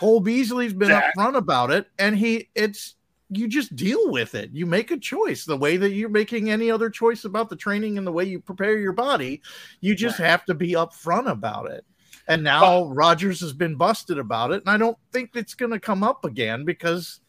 Cole 0.00 0.20
Beasley's 0.20 0.72
been 0.72 0.88
that, 0.88 1.14
upfront 1.14 1.36
about 1.36 1.70
it, 1.70 1.88
and 1.98 2.16
he 2.16 2.48
it's 2.54 2.96
you 3.32 3.48
just 3.48 3.74
deal 3.76 4.10
with 4.10 4.34
it. 4.34 4.50
You 4.52 4.66
make 4.66 4.90
a 4.90 4.98
choice 4.98 5.44
the 5.44 5.56
way 5.56 5.76
that 5.76 5.90
you're 5.90 6.08
making 6.08 6.50
any 6.50 6.70
other 6.70 6.90
choice 6.90 7.24
about 7.24 7.48
the 7.48 7.56
training 7.56 7.98
and 7.98 8.06
the 8.06 8.12
way 8.12 8.24
you 8.24 8.40
prepare 8.40 8.78
your 8.78 8.92
body. 8.92 9.42
You 9.80 9.94
just 9.94 10.18
right. 10.18 10.28
have 10.28 10.44
to 10.46 10.54
be 10.54 10.72
upfront 10.72 11.30
about 11.30 11.70
it. 11.70 11.84
And 12.28 12.44
now 12.44 12.84
Rodgers 12.84 13.40
has 13.40 13.52
been 13.52 13.74
busted 13.74 14.18
about 14.18 14.52
it, 14.52 14.62
and 14.62 14.70
I 14.70 14.76
don't 14.76 14.98
think 15.12 15.30
it's 15.34 15.54
going 15.54 15.72
to 15.72 15.80
come 15.80 16.02
up 16.02 16.24
again 16.24 16.64
because 16.64 17.20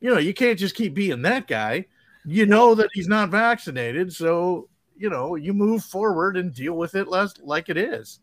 you 0.00 0.10
know 0.10 0.18
you 0.18 0.34
can't 0.34 0.58
just 0.58 0.74
keep 0.74 0.94
being 0.94 1.22
that 1.22 1.46
guy. 1.46 1.86
You 2.24 2.46
know 2.46 2.74
that 2.74 2.90
he's 2.92 3.08
not 3.08 3.30
vaccinated, 3.30 4.12
so 4.12 4.68
you 4.96 5.08
know 5.08 5.36
you 5.36 5.54
move 5.54 5.84
forward 5.84 6.36
and 6.36 6.52
deal 6.52 6.74
with 6.74 6.96
it 6.96 7.08
less 7.08 7.34
like 7.40 7.68
it 7.68 7.76
is. 7.76 8.18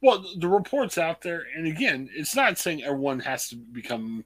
Well, 0.00 0.24
the 0.38 0.48
reports 0.48 0.96
out 0.96 1.20
there, 1.20 1.44
and 1.56 1.66
again, 1.66 2.08
it's 2.14 2.36
not 2.36 2.56
saying 2.56 2.84
everyone 2.84 3.20
has 3.20 3.48
to 3.48 3.56
become 3.56 4.24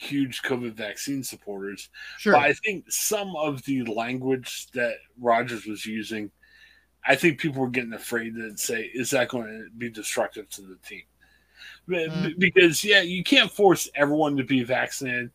huge 0.00 0.42
COVID 0.42 0.72
vaccine 0.72 1.22
supporters. 1.22 1.90
Sure. 2.18 2.32
But 2.32 2.42
I 2.42 2.54
think 2.54 2.90
some 2.90 3.36
of 3.36 3.62
the 3.64 3.84
language 3.84 4.68
that 4.72 4.94
Rodgers 5.20 5.66
was 5.66 5.84
using, 5.84 6.30
I 7.06 7.14
think 7.14 7.38
people 7.38 7.60
were 7.60 7.68
getting 7.68 7.92
afraid 7.92 8.34
to 8.36 8.56
say, 8.56 8.90
is 8.94 9.10
that 9.10 9.28
going 9.28 9.46
to 9.46 9.66
be 9.76 9.90
destructive 9.90 10.48
to 10.50 10.62
the 10.62 10.76
team? 10.76 11.02
Mm. 11.86 12.38
Because, 12.38 12.82
yeah, 12.82 13.02
you 13.02 13.22
can't 13.22 13.50
force 13.50 13.90
everyone 13.94 14.38
to 14.38 14.44
be 14.44 14.64
vaccinated. 14.64 15.30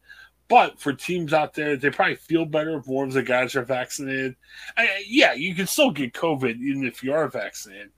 But 0.48 0.80
for 0.80 0.94
teams 0.94 1.32
out 1.32 1.54
there, 1.54 1.78
they 1.78 1.92
probably 1.92 2.16
feel 2.16 2.46
better 2.46 2.78
if 2.78 2.88
more 2.88 3.06
of 3.06 3.14
the 3.14 3.24
guys 3.24 3.56
are 3.56 3.64
vaccinated. 3.64 4.36
I, 4.78 5.04
yeah, 5.08 5.34
you 5.34 5.54
can 5.54 5.68
still 5.68 5.92
get 5.92 6.14
COVID 6.14 6.60
even 6.60 6.86
if 6.86 7.04
you 7.04 7.14
are 7.14 7.28
vaccinated. 7.28 7.92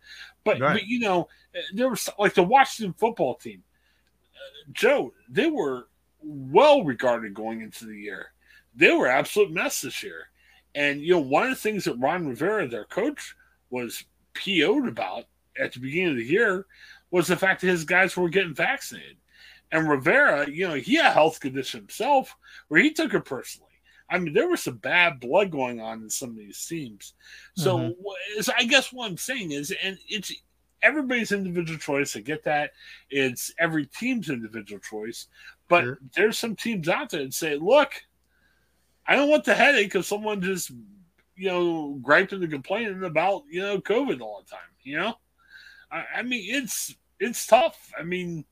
But, 0.43 0.59
right. 0.59 0.73
but 0.73 0.87
you 0.87 0.99
know, 0.99 1.29
there 1.73 1.89
was 1.89 2.09
like 2.19 2.33
the 2.33 2.43
Washington 2.43 2.93
football 2.97 3.35
team. 3.35 3.63
Uh, 4.35 4.71
Joe, 4.73 5.13
they 5.29 5.49
were 5.49 5.87
well 6.21 6.83
regarded 6.83 7.33
going 7.33 7.61
into 7.61 7.85
the 7.85 7.97
year. 7.97 8.27
They 8.75 8.91
were 8.91 9.07
absolute 9.07 9.51
mess 9.51 9.81
this 9.81 10.03
year. 10.03 10.29
And 10.75 11.01
you 11.01 11.13
know, 11.13 11.19
one 11.19 11.43
of 11.43 11.49
the 11.49 11.55
things 11.55 11.85
that 11.85 11.97
Ron 11.97 12.27
Rivera, 12.27 12.67
their 12.67 12.85
coach, 12.85 13.35
was 13.69 14.03
PO'd 14.33 14.87
about 14.87 15.25
at 15.59 15.73
the 15.73 15.79
beginning 15.79 16.11
of 16.11 16.17
the 16.17 16.23
year 16.23 16.65
was 17.11 17.27
the 17.27 17.35
fact 17.35 17.61
that 17.61 17.67
his 17.67 17.85
guys 17.85 18.15
were 18.15 18.29
getting 18.29 18.53
vaccinated. 18.53 19.17
And 19.71 19.89
Rivera, 19.89 20.49
you 20.49 20.67
know, 20.67 20.75
he 20.75 20.95
had 20.95 21.07
a 21.07 21.13
health 21.13 21.39
condition 21.39 21.81
himself 21.81 22.35
where 22.67 22.81
he 22.81 22.93
took 22.93 23.13
it 23.13 23.25
personally. 23.25 23.67
I 24.09 24.19
mean, 24.19 24.33
there 24.33 24.47
was 24.47 24.63
some 24.63 24.77
bad 24.77 25.19
blood 25.19 25.51
going 25.51 25.81
on 25.81 26.03
in 26.03 26.09
some 26.09 26.29
of 26.29 26.37
these 26.37 26.65
teams. 26.65 27.13
So, 27.57 27.77
mm-hmm. 27.77 28.41
so 28.41 28.53
I 28.57 28.63
guess 28.63 28.93
what 28.93 29.09
I'm 29.09 29.17
saying 29.17 29.51
is, 29.51 29.73
and 29.83 29.97
it's 30.07 30.31
everybody's 30.81 31.33
individual 31.33 31.79
choice. 31.79 32.15
I 32.15 32.21
get 32.21 32.43
that. 32.45 32.71
It's 33.09 33.53
every 33.59 33.87
team's 33.87 34.29
individual 34.29 34.79
choice. 34.79 35.27
But 35.67 35.83
sure. 35.83 35.99
there's 36.15 36.37
some 36.37 36.55
teams 36.55 36.87
out 36.87 37.09
there 37.09 37.23
that 37.23 37.33
say, 37.33 37.55
look, 37.55 37.91
I 39.05 39.15
don't 39.15 39.29
want 39.29 39.45
the 39.45 39.55
headache 39.55 39.95
of 39.95 40.05
someone 40.05 40.41
just, 40.41 40.71
you 41.35 41.49
know, 41.49 41.99
griping 42.01 42.41
and 42.41 42.51
complaining 42.51 43.03
about, 43.03 43.43
you 43.49 43.61
know, 43.61 43.79
COVID 43.79 44.21
all 44.21 44.43
the 44.43 44.49
time, 44.49 44.69
you 44.83 44.97
know? 44.97 45.15
I, 45.91 46.05
I 46.17 46.21
mean, 46.23 46.43
it's 46.47 46.95
it's 47.19 47.47
tough. 47.47 47.91
I 47.97 48.03
mean, 48.03 48.45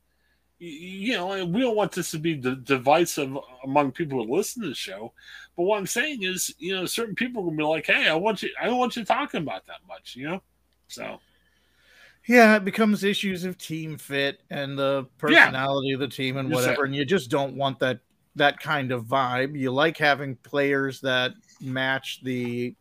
you 0.57 1.13
know, 1.13 1.45
we 1.45 1.62
don't 1.62 1.75
want 1.75 1.91
this 1.91 2.12
to 2.12 2.19
be 2.19 2.36
divisive 2.36 3.38
among 3.63 3.91
people 3.91 4.25
who 4.25 4.36
listen 4.36 4.63
to 4.63 4.69
the 4.69 4.75
show. 4.75 5.13
But 5.55 5.63
what 5.63 5.77
I'm 5.77 5.88
saying 5.88 6.24
is, 6.24 6.53
you 6.57 6.74
know, 6.74 6.86
certain 6.86 7.15
people 7.15 7.41
are 7.41 7.45
gonna 7.45 7.57
be 7.57 7.63
like, 7.63 7.86
"Hey, 7.86 8.07
I 8.07 8.15
want 8.15 8.41
you. 8.41 8.50
I 8.60 8.65
don't 8.65 8.77
want 8.77 8.95
you 8.95 9.03
talking 9.03 9.41
about 9.41 9.65
that 9.67 9.86
much," 9.88 10.15
you 10.15 10.27
know. 10.27 10.41
So 10.88 11.19
yeah, 12.27 12.55
it 12.55 12.65
becomes 12.65 13.03
issues 13.03 13.44
of 13.44 13.58
team 13.58 13.98
fit 13.98 14.41
and 14.50 14.77
the 14.77 15.08
personality 15.17 15.89
yeah. 15.89 15.94
of 15.96 16.00
the 16.00 16.08
team 16.08 16.38
and 16.38 16.51
whatever, 16.51 16.86
and 16.86 16.96
you 16.96 17.05
just 17.05 17.29
don't 17.29 17.55
want 17.55 17.79
that 17.79 18.00
that 18.36 18.60
kind 18.60 18.91
of 18.91 19.05
vibe. 19.05 19.58
You 19.58 19.72
like 19.72 19.98
having 19.98 20.36
players 20.38 21.01
that 21.01 21.34
match 21.62 22.22
the, 22.24 22.75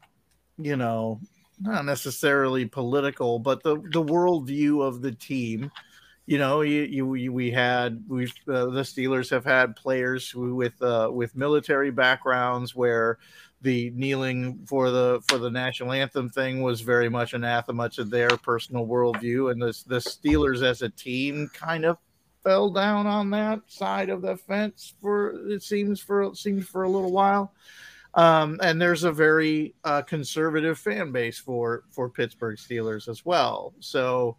you 0.59 0.77
know, 0.77 1.21
not 1.61 1.85
necessarily 1.85 2.65
political, 2.67 3.39
but 3.39 3.63
the 3.63 3.77
the 3.77 4.03
worldview 4.03 4.83
of 4.83 5.03
the 5.03 5.13
team. 5.13 5.71
You 6.27 6.39
know, 6.39 6.63
you, 6.63 7.15
you 7.15 7.33
we 7.33 7.51
had 7.51 8.03
we 8.09 8.25
uh, 8.49 8.67
the 8.67 8.81
Steelers 8.81 9.29
have 9.29 9.45
had 9.45 9.77
players 9.77 10.35
with 10.35 10.81
uh, 10.81 11.11
with 11.13 11.37
military 11.37 11.91
backgrounds 11.91 12.75
where 12.75 13.19
the 13.65 13.91
kneeling 13.95 14.61
for 14.67 14.91
the 14.91 15.21
for 15.27 15.39
the 15.39 15.51
national 15.51 15.93
anthem 15.93 16.29
thing 16.29 16.63
was 16.63 16.83
very 16.83 17.09
much 17.09 17.33
anathema 17.33 17.89
to 17.89 18.05
their 18.05 18.29
personal 18.29 18.87
worldview, 18.87 19.51
and 19.51 19.61
the 19.61 19.75
the 19.87 19.97
Steelers 19.97 20.63
as 20.63 20.83
a 20.83 20.91
team 20.91 21.51
kind 21.55 21.87
of 21.87 21.97
fell 22.45 22.71
down 22.71 23.07
on 23.07 23.31
that 23.31 23.61
side 23.67 24.11
of 24.11 24.21
the 24.21 24.37
fence 24.37 24.95
for 25.01 25.49
it 25.49 25.63
seems 25.63 25.99
for 25.99 26.23
it 26.23 26.37
seems 26.37 26.69
for 26.69 26.83
a 26.83 26.89
little 26.89 27.11
while. 27.11 27.55
Um, 28.13 28.61
and 28.63 28.81
there's 28.81 29.03
a 29.03 29.11
very 29.11 29.75
uh, 29.83 30.03
conservative 30.03 30.79
fan 30.79 31.11
base 31.11 31.39
for 31.39 31.85
for 31.91 32.11
Pittsburgh 32.11 32.59
Steelers 32.59 33.09
as 33.09 33.25
well. 33.25 33.73
So, 33.81 34.37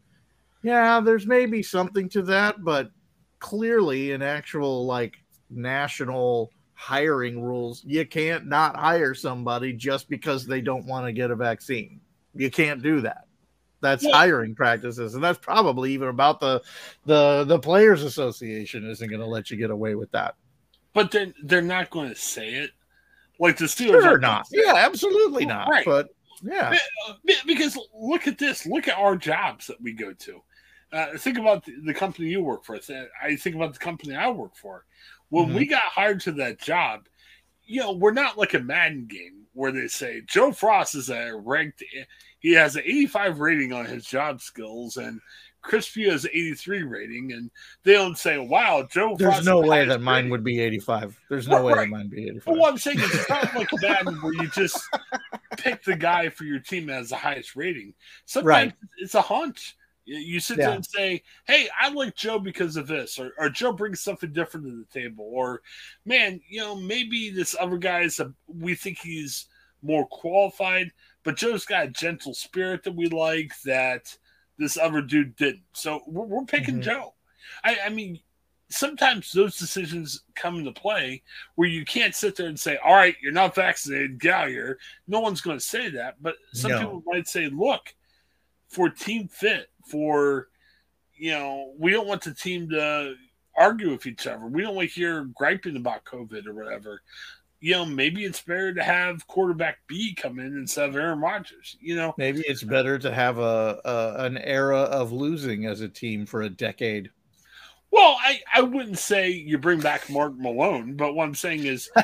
yeah, 0.62 1.00
there's 1.00 1.26
maybe 1.26 1.64
something 1.64 2.08
to 2.10 2.22
that, 2.24 2.64
but 2.64 2.92
clearly 3.40 4.12
an 4.12 4.22
actual 4.22 4.86
like 4.86 5.18
national 5.50 6.52
hiring 6.76 7.42
rules. 7.42 7.84
You 7.86 8.06
can't 8.06 8.46
not 8.46 8.76
hire 8.76 9.14
somebody 9.14 9.74
just 9.74 10.10
because 10.10 10.46
they 10.46 10.62
don't 10.62 10.86
want 10.86 11.08
to 11.08 11.14
get 11.14 11.32
a 11.32 11.36
vaccine. 11.36 12.00
You 12.36 12.52
can't 12.52 12.84
do 12.84 13.02
that. 13.02 13.26
That's 13.82 14.04
yeah. 14.04 14.16
hiring 14.16 14.56
practices, 14.56 15.16
and 15.16 15.24
that's 15.24 15.40
probably 15.40 15.92
even 15.94 16.10
about 16.10 16.40
the 16.40 16.62
the 17.06 17.44
the 17.46 17.60
players 17.60 18.04
association 18.04 18.90
isn't 18.90 19.10
going 19.10 19.22
to 19.22 19.28
let 19.28 19.52
you 19.52 19.58
get 19.58 19.70
away 19.70 19.96
with 19.96 20.12
that. 20.12 20.36
But 20.94 21.12
they're 21.12 21.34
they're 21.44 21.62
not 21.62 21.90
going 21.90 22.10
to 22.10 22.16
say 22.16 22.56
it 22.56 22.72
like 23.40 23.58
the 23.58 23.66
Steelers. 23.66 24.02
Sure 24.02 24.18
not. 24.18 24.48
Yeah, 24.52 24.74
absolutely 24.76 25.46
not. 25.46 25.70
Right. 25.70 25.86
But 25.86 26.10
yeah, 26.42 26.78
because 27.46 27.78
look 27.94 28.28
at 28.28 28.38
this. 28.38 28.66
Look 28.66 28.88
at 28.88 28.98
our 28.98 29.16
jobs 29.16 29.68
that 29.68 29.82
we 29.82 29.94
go 29.94 30.14
to. 30.14 30.42
Uh, 30.92 31.18
think 31.18 31.38
about 31.38 31.66
the, 31.66 31.74
the, 31.84 31.94
company 31.94 32.30
you 32.30 32.42
work 32.42 32.64
for. 32.64 32.80
I 33.22 33.36
think 33.36 33.56
about 33.56 33.74
the 33.74 33.80
company 33.80 34.16
I 34.16 34.30
work 34.30 34.56
for. 34.56 34.86
When 35.36 35.48
mm-hmm. 35.48 35.58
we 35.58 35.66
got 35.66 35.82
hired 35.82 36.22
to 36.22 36.32
that 36.34 36.62
job, 36.62 37.10
you 37.66 37.82
know, 37.82 37.92
we're 37.92 38.14
not 38.14 38.38
like 38.38 38.54
a 38.54 38.60
Madden 38.60 39.06
game 39.06 39.44
where 39.52 39.74
they 39.74 39.88
say 39.88 40.22
Joe 40.26 40.54
Frost 40.54 40.96
is 40.96 41.10
a 41.10 41.36
ranked, 41.36 41.84
he 42.40 42.54
has 42.54 42.78
an 42.78 42.84
85 42.86 43.42
rating 43.42 43.74
on 43.74 43.86
his 43.86 44.06
job 44.06 44.40
skills, 44.40 44.96
and 44.96 45.20
Chris 45.62 45.92
Pugh 45.92 46.10
has 46.10 46.24
an 46.24 46.30
83 46.32 46.84
rating, 46.84 47.34
and 47.34 47.52
they 47.84 47.92
don't 47.92 48.18
say, 48.18 48.38
"Wow, 48.38 48.88
Joe." 48.90 49.18
There's 49.20 49.34
Frost 49.34 49.46
no 49.46 49.60
way 49.60 49.84
that 49.84 50.00
mine 50.00 50.16
rating. 50.16 50.32
would 50.32 50.44
be 50.46 50.62
85. 50.62 51.20
There's 51.30 51.50
no 51.50 51.64
way 51.64 51.74
that 51.74 51.90
mine 51.90 52.04
would 52.04 52.12
be 52.12 52.30
85. 52.30 52.46
But 52.46 52.58
what 52.58 52.72
I'm 52.72 52.78
saying 52.78 53.00
is, 53.00 53.14
it's 53.14 53.30
not 53.30 53.54
like 53.58 53.68
Madden 53.82 54.16
where 54.22 54.34
you 54.36 54.48
just 54.48 54.80
pick 55.58 55.84
the 55.84 55.98
guy 55.98 56.30
for 56.30 56.46
your 56.46 56.60
team 56.60 56.86
that 56.86 56.94
has 56.94 57.10
the 57.10 57.18
highest 57.18 57.58
rating. 57.58 57.94
Sometimes 58.24 58.48
right. 58.48 58.74
it's 59.00 59.16
a 59.16 59.22
hunch. 59.22 59.76
You 60.06 60.40
sit 60.40 60.58
yeah. 60.58 60.68
there 60.68 60.76
and 60.76 60.86
say, 60.86 61.24
"Hey, 61.46 61.68
I 61.80 61.90
like 61.90 62.16
Joe 62.16 62.38
because 62.38 62.78
of 62.78 62.88
this," 62.88 63.18
or, 63.18 63.32
or 63.40 63.50
Joe 63.50 63.74
brings 63.74 64.02
something 64.02 64.32
different 64.32 64.66
to 64.68 64.72
the 64.72 65.00
table, 65.00 65.28
or 65.32 65.62
man, 66.06 66.40
you 66.48 66.62
know, 66.62 66.76
maybe 66.76 67.32
this 67.32 67.56
other 67.60 67.78
guy 67.78 68.02
is 68.02 68.20
a, 68.20 68.32
we 68.48 68.76
think 68.76 69.00
he's 69.00 69.48
more 69.82 70.08
qualified, 70.08 70.92
but 71.24 71.38
Joe's 71.38 71.66
got 71.66 71.86
a 71.86 71.90
gentle 71.90 72.34
spirit 72.34 72.84
that 72.84 72.96
we 72.96 73.08
like 73.08 73.52
that 73.66 74.16
this 74.58 74.78
other 74.78 75.02
dude 75.02 75.36
didn't. 75.36 75.64
So 75.74 76.02
we're, 76.08 76.26
we're 76.26 76.46
picking 76.46 76.76
mm-hmm. 76.76 76.84
Joe. 76.84 77.14
I, 77.64 77.78
I 77.86 77.90
mean, 77.90 78.20
sometimes 78.70 79.32
those 79.32 79.58
decisions 79.58 80.24
come 80.36 80.58
into 80.58 80.72
play 80.72 81.22
where 81.56 81.68
you 81.68 81.86
can't 81.86 82.16
sit 82.16 82.36
there 82.36 82.48
and 82.48 82.60
say, 82.60 82.78
"All 82.78 82.94
right, 82.94 83.16
you're 83.22 83.32
not 83.32 83.56
vaccinated, 83.56 84.20
get 84.20 84.34
out 84.34 84.50
here." 84.50 84.80
No 85.08 85.20
one's 85.20 85.42
going 85.42 85.58
to 85.58 85.64
say 85.64 85.90
that, 85.90 86.16
but 86.22 86.36
some 86.54 86.72
no. 86.72 86.80
people 86.80 87.04
might 87.06 87.28
say, 87.28 87.50
"Look, 87.50 87.94
for 88.68 88.90
team 88.90 89.28
fit." 89.28 89.70
For 89.86 90.50
you 91.14 91.32
know 91.32 91.74
we 91.78 91.92
don't 91.92 92.08
want 92.08 92.24
the 92.24 92.34
team 92.34 92.70
to 92.70 93.16
argue 93.58 93.92
with 93.92 94.06
each 94.06 94.28
other. 94.28 94.46
We 94.46 94.62
don't 94.62 94.76
want 94.76 94.90
to 94.90 94.96
hear 94.96 95.26
griping 95.36 95.78
about 95.78 96.04
COVID 96.06 96.46
or 96.46 96.54
whatever. 96.54 97.02
You 97.62 97.72
know, 97.72 97.86
maybe 97.86 98.24
it's 98.24 98.42
better 98.42 98.74
to 98.74 98.84
have 98.84 99.26
quarterback 99.28 99.78
B 99.88 100.14
come 100.14 100.40
in 100.40 100.58
instead 100.58 100.90
of 100.90 100.96
Aaron 100.96 101.20
Rodgers. 101.20 101.78
You 101.80 101.96
know, 101.96 102.14
maybe 102.18 102.44
it's 102.46 102.64
better 102.64 103.00
to 103.00 103.14
have 103.14 103.40
a, 103.40 103.80
a 103.86 104.26
an 104.26 104.38
era 104.38 104.82
of 104.82 105.12
losing 105.12 105.66
as 105.66 105.82
a 105.82 105.90
team 105.90 106.26
for 106.26 106.42
a 106.42 106.50
decade. 106.50 107.10
Well, 107.92 108.18
I, 108.22 108.42
I 108.54 108.62
wouldn't 108.62 108.98
say 108.98 109.30
you 109.30 109.58
bring 109.58 109.80
back 109.80 110.10
Mark 110.10 110.34
Malone, 110.36 110.98
but 110.98 111.16
what 111.16 111.24
I'm 111.24 111.34
saying 111.34 111.64
is 111.64 111.90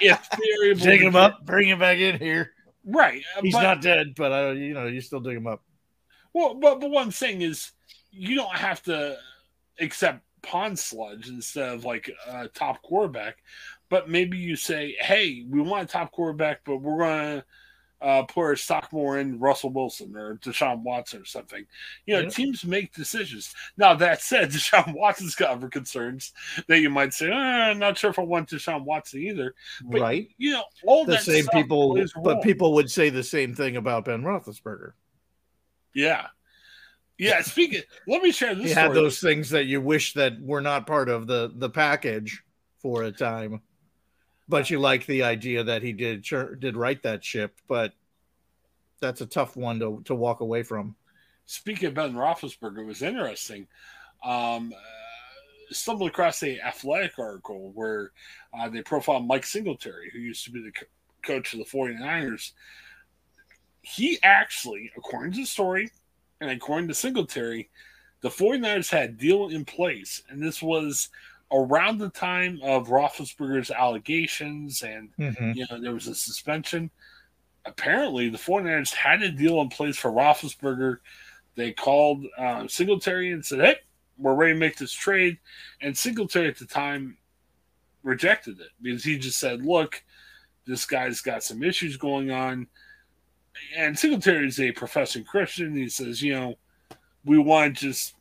if 0.00 0.30
they're 0.30 0.70
able 0.70 0.80
dig 0.80 1.00
him 1.00 1.14
up, 1.14 1.46
bring 1.46 1.68
him 1.68 1.78
back 1.78 1.98
in 1.98 2.18
here. 2.18 2.52
Right. 2.84 3.22
He's 3.40 3.54
but, 3.54 3.62
not 3.62 3.80
dead, 3.80 4.14
but 4.16 4.32
uh, 4.32 4.50
you 4.50 4.74
know, 4.74 4.86
you 4.86 5.00
still 5.00 5.20
dig 5.20 5.36
him 5.36 5.46
up. 5.46 5.62
Well, 6.32 6.54
but 6.54 6.80
but 6.80 6.90
what 6.90 7.02
I'm 7.04 7.10
saying 7.12 7.42
is, 7.42 7.72
you 8.10 8.34
don't 8.36 8.54
have 8.56 8.82
to 8.84 9.16
accept 9.80 10.22
pond 10.42 10.78
sludge 10.78 11.28
instead 11.28 11.68
of 11.74 11.84
like 11.84 12.10
a 12.28 12.48
top 12.48 12.82
quarterback. 12.82 13.36
But 13.90 14.08
maybe 14.08 14.36
you 14.36 14.54
say, 14.56 14.96
hey, 15.00 15.44
we 15.48 15.60
want 15.62 15.88
a 15.88 15.92
top 15.92 16.12
quarterback, 16.12 16.60
but 16.64 16.76
we're 16.78 16.98
gonna 16.98 17.44
uh, 18.00 18.22
put 18.22 18.52
a 18.52 18.56
stock 18.56 18.92
more 18.92 19.18
in 19.18 19.40
Russell 19.40 19.70
Wilson 19.70 20.14
or 20.16 20.36
Deshaun 20.36 20.82
Watson 20.82 21.22
or 21.22 21.24
something. 21.24 21.66
You 22.06 22.14
know, 22.14 22.20
Yeah. 22.20 22.28
teams 22.28 22.64
make 22.64 22.94
decisions. 22.94 23.52
Now 23.76 23.94
that 23.94 24.20
said, 24.22 24.50
Deshaun 24.52 24.94
Watson's 24.94 25.34
got 25.34 25.50
other 25.50 25.68
concerns 25.68 26.32
that 26.68 26.78
you 26.80 26.90
might 26.90 27.12
say, 27.14 27.30
"Uh, 27.30 27.34
I'm 27.34 27.78
not 27.80 27.98
sure 27.98 28.10
if 28.10 28.18
I 28.18 28.22
want 28.22 28.50
Deshaun 28.50 28.84
Watson 28.84 29.22
either. 29.22 29.54
But, 29.82 30.00
right. 30.00 30.28
You 30.38 30.52
know, 30.52 30.64
all 30.86 31.04
The 31.06 31.18
same 31.18 31.46
people, 31.48 31.94
but 32.22 32.34
role. 32.34 32.42
people 32.42 32.74
would 32.74 32.90
say 32.90 33.10
the 33.10 33.24
same 33.24 33.54
thing 33.54 33.76
about 33.76 34.04
Ben 34.04 34.22
Roethlisberger. 34.22 34.92
Yeah, 35.94 36.26
yeah. 37.18 37.40
Speaking, 37.42 37.82
let 38.06 38.22
me 38.22 38.30
share 38.30 38.54
this. 38.54 38.66
He 38.66 38.72
had 38.72 38.92
those 38.92 39.20
things 39.20 39.50
that 39.50 39.64
you 39.64 39.80
wish 39.80 40.14
that 40.14 40.40
were 40.40 40.60
not 40.60 40.86
part 40.86 41.08
of 41.08 41.26
the 41.26 41.52
the 41.54 41.70
package 41.70 42.42
for 42.78 43.02
a 43.02 43.12
time, 43.12 43.60
but 44.48 44.70
you 44.70 44.78
like 44.78 45.06
the 45.06 45.24
idea 45.24 45.64
that 45.64 45.82
he 45.82 45.92
did 45.92 46.26
did 46.58 46.76
write 46.76 47.02
that 47.02 47.24
ship. 47.24 47.54
But 47.68 47.92
that's 49.00 49.20
a 49.20 49.26
tough 49.26 49.56
one 49.56 49.80
to 49.80 50.02
to 50.06 50.14
walk 50.14 50.40
away 50.40 50.62
from. 50.62 50.96
Speaking 51.46 51.88
of 51.88 51.94
Ben 51.94 52.12
Roethlisberger, 52.12 52.80
it 52.80 52.84
was 52.84 53.02
interesting. 53.02 53.66
Um, 54.22 54.72
uh, 54.74 54.78
stumbled 55.70 56.10
across 56.10 56.42
a 56.42 56.60
athletic 56.60 57.18
article 57.18 57.72
where 57.74 58.12
uh, 58.58 58.68
they 58.68 58.82
profiled 58.82 59.26
Mike 59.26 59.46
Singletary, 59.46 60.10
who 60.12 60.18
used 60.18 60.44
to 60.44 60.50
be 60.50 60.60
the 60.60 60.72
co- 60.72 60.86
coach 61.22 61.52
of 61.52 61.58
the 61.58 61.64
49ers. 61.64 62.52
He 63.82 64.18
actually, 64.22 64.90
according 64.96 65.32
to 65.32 65.40
the 65.40 65.46
story 65.46 65.90
and 66.40 66.50
according 66.50 66.88
to 66.88 66.94
Singletary, 66.94 67.70
the 68.20 68.28
49ers 68.28 68.90
had 68.90 69.10
a 69.10 69.12
deal 69.12 69.48
in 69.48 69.64
place, 69.64 70.22
and 70.28 70.42
this 70.42 70.60
was 70.60 71.08
around 71.52 71.98
the 71.98 72.10
time 72.10 72.58
of 72.62 72.88
Roethlisberger's 72.88 73.70
allegations 73.70 74.82
and 74.82 75.10
you 75.56 75.66
know, 75.70 75.80
there 75.80 75.94
was 75.94 76.06
a 76.06 76.14
suspension. 76.14 76.90
Apparently, 77.64 78.28
the 78.28 78.38
49ers 78.38 78.92
had 78.92 79.22
a 79.22 79.30
deal 79.30 79.60
in 79.60 79.68
place 79.68 79.96
for 79.96 80.10
Roethlisberger. 80.10 80.98
They 81.54 81.72
called 81.72 82.24
uh, 82.36 82.68
Singletary 82.68 83.32
and 83.32 83.44
said, 83.44 83.60
hey, 83.60 83.76
we're 84.18 84.34
ready 84.34 84.52
to 84.54 84.58
make 84.58 84.76
this 84.76 84.92
trade. 84.92 85.38
And 85.80 85.96
Singletary 85.96 86.48
at 86.48 86.58
the 86.58 86.66
time 86.66 87.16
rejected 88.02 88.60
it 88.60 88.68
because 88.80 89.04
he 89.04 89.18
just 89.18 89.38
said, 89.38 89.64
look, 89.64 90.02
this 90.66 90.84
guy's 90.84 91.20
got 91.20 91.42
some 91.42 91.62
issues 91.62 91.96
going 91.96 92.30
on. 92.30 92.66
And 93.76 93.98
Singletary 93.98 94.46
is 94.48 94.60
a 94.60 94.72
professing 94.72 95.24
Christian. 95.24 95.74
He 95.76 95.88
says, 95.88 96.22
you 96.22 96.34
know, 96.34 96.54
we 97.24 97.38
want 97.38 97.76
to 97.78 97.86
just, 97.88 98.14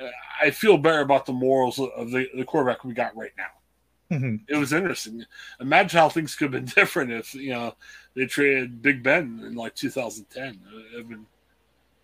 uh, 0.00 0.06
I 0.40 0.50
feel 0.50 0.78
better 0.78 1.00
about 1.00 1.26
the 1.26 1.32
morals 1.32 1.78
of 1.78 2.10
the, 2.10 2.26
the 2.34 2.44
quarterback 2.44 2.84
we 2.84 2.94
got 2.94 3.16
right 3.16 3.32
now 3.36 4.16
Mhm. 4.16 4.40
it 4.48 4.56
was 4.56 4.72
interesting. 4.72 5.22
Imagine 5.60 5.98
how 5.98 6.08
things 6.08 6.34
could 6.34 6.52
have 6.54 6.64
been 6.64 6.72
different 6.74 7.12
if 7.12 7.34
you 7.34 7.50
know 7.50 7.74
they 8.14 8.24
traded 8.24 8.80
Big 8.80 9.02
Ben 9.02 9.42
in 9.46 9.54
like 9.54 9.74
2010. 9.74 10.44
It 10.48 10.74
would 10.74 10.98
have 11.00 11.08
been 11.10 11.26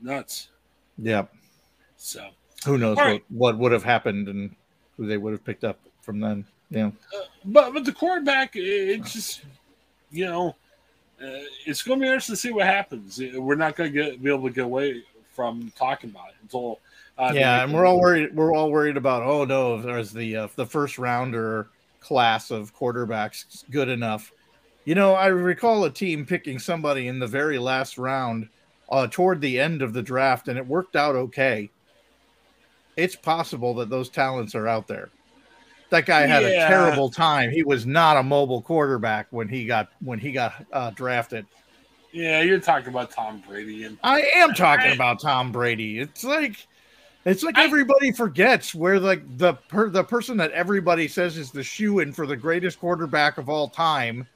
nuts. 0.01 0.49
Yeah. 0.99 1.25
So, 1.97 2.29
Who 2.67 2.77
knows 2.77 2.97
what, 2.99 3.07
right. 3.07 3.25
what 3.31 3.57
would 3.59 3.73
have 3.73 3.85
happened 3.85 4.29
and 4.29 4.55
who 4.99 5.07
they 5.07 5.17
would 5.17 5.33
have 5.33 5.45
picked 5.45 5.65
up 5.65 5.81
from 6.03 6.21
then. 6.21 6.45
Yeah. 6.69 6.91
but 7.47 7.73
but 7.73 7.85
the 7.87 7.93
quarterback, 7.93 8.55
it- 8.55 8.61
it's 9.01 9.13
just 9.15 9.45
you 10.11 10.27
know, 10.27 10.51
uh, 10.51 10.53
it's 11.67 11.83
going 11.83 12.01
to 12.01 12.05
be 12.05 12.09
interesting 12.09 12.35
to 12.35 12.41
see 12.41 12.53
what 12.53 12.67
happens. 12.67 13.21
We're 13.35 13.55
not 13.55 13.77
going 13.77 13.93
to 13.93 14.03
get 14.03 14.23
be 14.23 14.31
able 14.31 14.49
to 14.49 14.55
get 14.55 14.65
away 14.65 15.03
from 15.33 15.73
talking 15.77 16.11
about 16.11 16.29
it 16.29 16.37
until. 16.43 16.81
Uh, 17.17 17.33
yeah, 17.33 17.63
and 17.63 17.73
we're 17.73 17.87
all 17.87 18.01
worried. 18.01 18.35
We're 18.35 18.55
all 18.55 18.71
worried 18.71 18.97
about. 18.97 19.23
Oh 19.23 19.45
no, 19.45 19.81
there's 19.81 20.11
the 20.11 20.37
uh, 20.37 20.49
the 20.57 20.67
first 20.67 20.99
rounder 20.99 21.69
class 22.01 22.51
of 22.51 22.75
quarterbacks 22.77 23.65
good 23.71 23.89
enough. 23.89 24.33
You 24.85 24.95
know, 24.95 25.15
I 25.15 25.29
recall 25.29 25.85
a 25.85 25.91
team 25.91 26.27
picking 26.27 26.59
somebody 26.59 27.09
in 27.09 27.19
the 27.19 27.27
very 27.27 27.59
last 27.59 27.97
round, 27.97 28.49
uh, 28.91 29.07
toward 29.11 29.41
the 29.41 29.59
end 29.59 29.81
of 29.81 29.93
the 29.93 30.03
draft, 30.03 30.49
and 30.49 30.59
it 30.59 30.67
worked 30.67 30.97
out 30.97 31.15
okay. 31.17 31.71
It's 32.97 33.17
possible 33.17 33.75
that 33.75 33.91
those 33.91 34.09
talents 34.09 34.55
are 34.55 34.69
out 34.69 34.87
there. 34.87 35.09
That 35.95 36.07
guy 36.07 36.27
had 36.27 36.43
Yeah. 36.43 36.67
a 36.67 36.69
terrible 36.69 37.09
time. 37.09 37.53
He 37.53 37.63
was 37.63 37.87
not 37.87 38.17
a 38.17 38.23
mobile 38.25 38.61
quarterback 38.61 39.29
when 39.31 39.47
he 39.49 39.65
got 39.65 39.91
when 40.01 40.19
he 40.19 40.33
got 40.33 40.55
uh, 40.73 40.91
drafted. 40.91 41.47
Yeah, 42.11 42.43
you're 42.43 42.59
talking 42.59 42.89
about 42.89 43.13
Tom 43.13 43.45
Brady 43.49 43.85
and 43.85 43.97
I 44.03 44.23
am 44.35 44.55
talking 44.55 44.91
I- 44.91 44.95
about 44.95 45.21
Tom 45.21 45.53
Brady. 45.53 46.01
It's 46.01 46.25
like 46.25 46.67
it's 47.25 47.45
like 47.45 47.57
I- 47.57 47.63
everybody 47.63 48.11
forgets 48.11 48.75
where 48.75 48.99
like 48.99 49.23
the 49.39 49.55
per, 49.55 49.89
the 49.89 50.03
person 50.03 50.37
that 50.39 50.51
everybody 50.51 51.07
says 51.07 51.37
is 51.39 51.53
the 51.53 51.63
shoe 51.63 52.01
in 52.01 52.13
for 52.13 52.27
the 52.27 52.37
greatest 52.37 52.81
quarterback 52.81 53.39
of 53.39 53.49
all 53.49 53.69
time. 53.69 54.27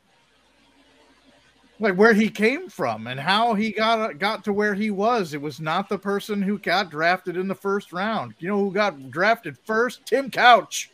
Like 1.80 1.96
where 1.96 2.14
he 2.14 2.28
came 2.30 2.68
from 2.68 3.08
and 3.08 3.18
how 3.18 3.54
he 3.54 3.72
got 3.72 4.16
got 4.20 4.44
to 4.44 4.52
where 4.52 4.74
he 4.74 4.92
was. 4.92 5.34
It 5.34 5.42
was 5.42 5.58
not 5.60 5.88
the 5.88 5.98
person 5.98 6.40
who 6.40 6.56
got 6.60 6.88
drafted 6.88 7.36
in 7.36 7.48
the 7.48 7.54
first 7.56 7.92
round. 7.92 8.34
You 8.38 8.46
know 8.46 8.58
who 8.60 8.72
got 8.72 9.10
drafted 9.10 9.58
first? 9.64 10.06
Tim 10.06 10.30
Couch. 10.30 10.92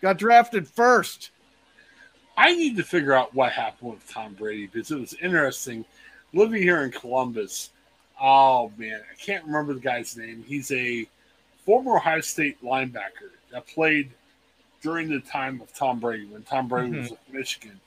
Got 0.00 0.18
drafted 0.18 0.68
first. 0.68 1.30
I 2.36 2.54
need 2.54 2.76
to 2.76 2.84
figure 2.84 3.14
out 3.14 3.34
what 3.34 3.52
happened 3.52 3.90
with 3.90 4.08
Tom 4.08 4.34
Brady 4.34 4.66
because 4.66 4.90
it 4.90 5.00
was 5.00 5.14
interesting. 5.14 5.84
Living 6.32 6.62
here 6.62 6.82
in 6.82 6.92
Columbus, 6.92 7.70
oh 8.20 8.70
man, 8.76 9.00
I 9.00 9.14
can't 9.16 9.44
remember 9.44 9.74
the 9.74 9.80
guy's 9.80 10.16
name. 10.16 10.44
He's 10.46 10.70
a 10.70 11.06
former 11.64 11.96
Ohio 11.96 12.20
State 12.20 12.62
linebacker 12.62 13.32
that 13.52 13.66
played 13.66 14.10
during 14.82 15.08
the 15.08 15.20
time 15.20 15.60
of 15.60 15.74
Tom 15.74 15.98
Brady 15.98 16.26
when 16.26 16.42
Tom 16.42 16.68
Brady 16.68 16.90
mm-hmm. 16.90 17.00
was 17.00 17.10
with 17.10 17.32
Michigan, 17.32 17.80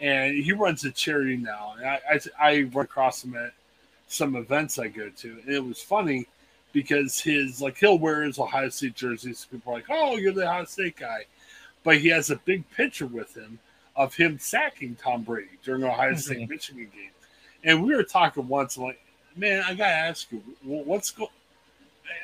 and 0.00 0.34
he 0.34 0.52
runs 0.52 0.84
a 0.84 0.90
charity 0.90 1.36
now. 1.36 1.74
And 1.76 1.86
I, 1.86 2.00
I 2.10 2.20
I 2.40 2.62
run 2.72 2.84
across 2.84 3.22
him 3.22 3.36
at 3.36 3.52
some 4.08 4.34
events 4.34 4.78
I 4.78 4.88
go 4.88 5.10
to, 5.10 5.30
and 5.44 5.54
it 5.54 5.64
was 5.64 5.82
funny 5.82 6.26
because 6.72 7.20
his 7.20 7.60
like 7.60 7.76
he'll 7.76 7.98
wear 7.98 8.22
his 8.22 8.38
Ohio 8.38 8.68
State 8.68 8.94
jerseys. 8.94 9.46
People 9.50 9.72
are 9.72 9.76
like, 9.76 9.86
"Oh, 9.90 10.16
you're 10.16 10.32
the 10.32 10.48
Ohio 10.48 10.64
State 10.64 10.96
guy," 10.96 11.24
but 11.84 11.98
he 11.98 12.08
has 12.08 12.30
a 12.30 12.36
big 12.36 12.68
picture 12.70 13.06
with 13.06 13.34
him 13.36 13.58
of 13.96 14.14
him 14.14 14.38
sacking 14.38 14.96
Tom 14.96 15.22
Brady 15.22 15.58
during 15.62 15.84
Ohio 15.84 16.14
State 16.14 16.38
mm-hmm. 16.38 16.52
Michigan 16.52 16.88
game. 16.94 17.10
And 17.64 17.84
we 17.84 17.94
were 17.94 18.02
talking 18.02 18.48
once, 18.48 18.76
I'm 18.76 18.84
like, 18.84 19.00
man, 19.36 19.62
I 19.66 19.74
gotta 19.74 19.92
ask 19.92 20.30
you, 20.32 20.42
what's 20.62 21.10
go? 21.10 21.28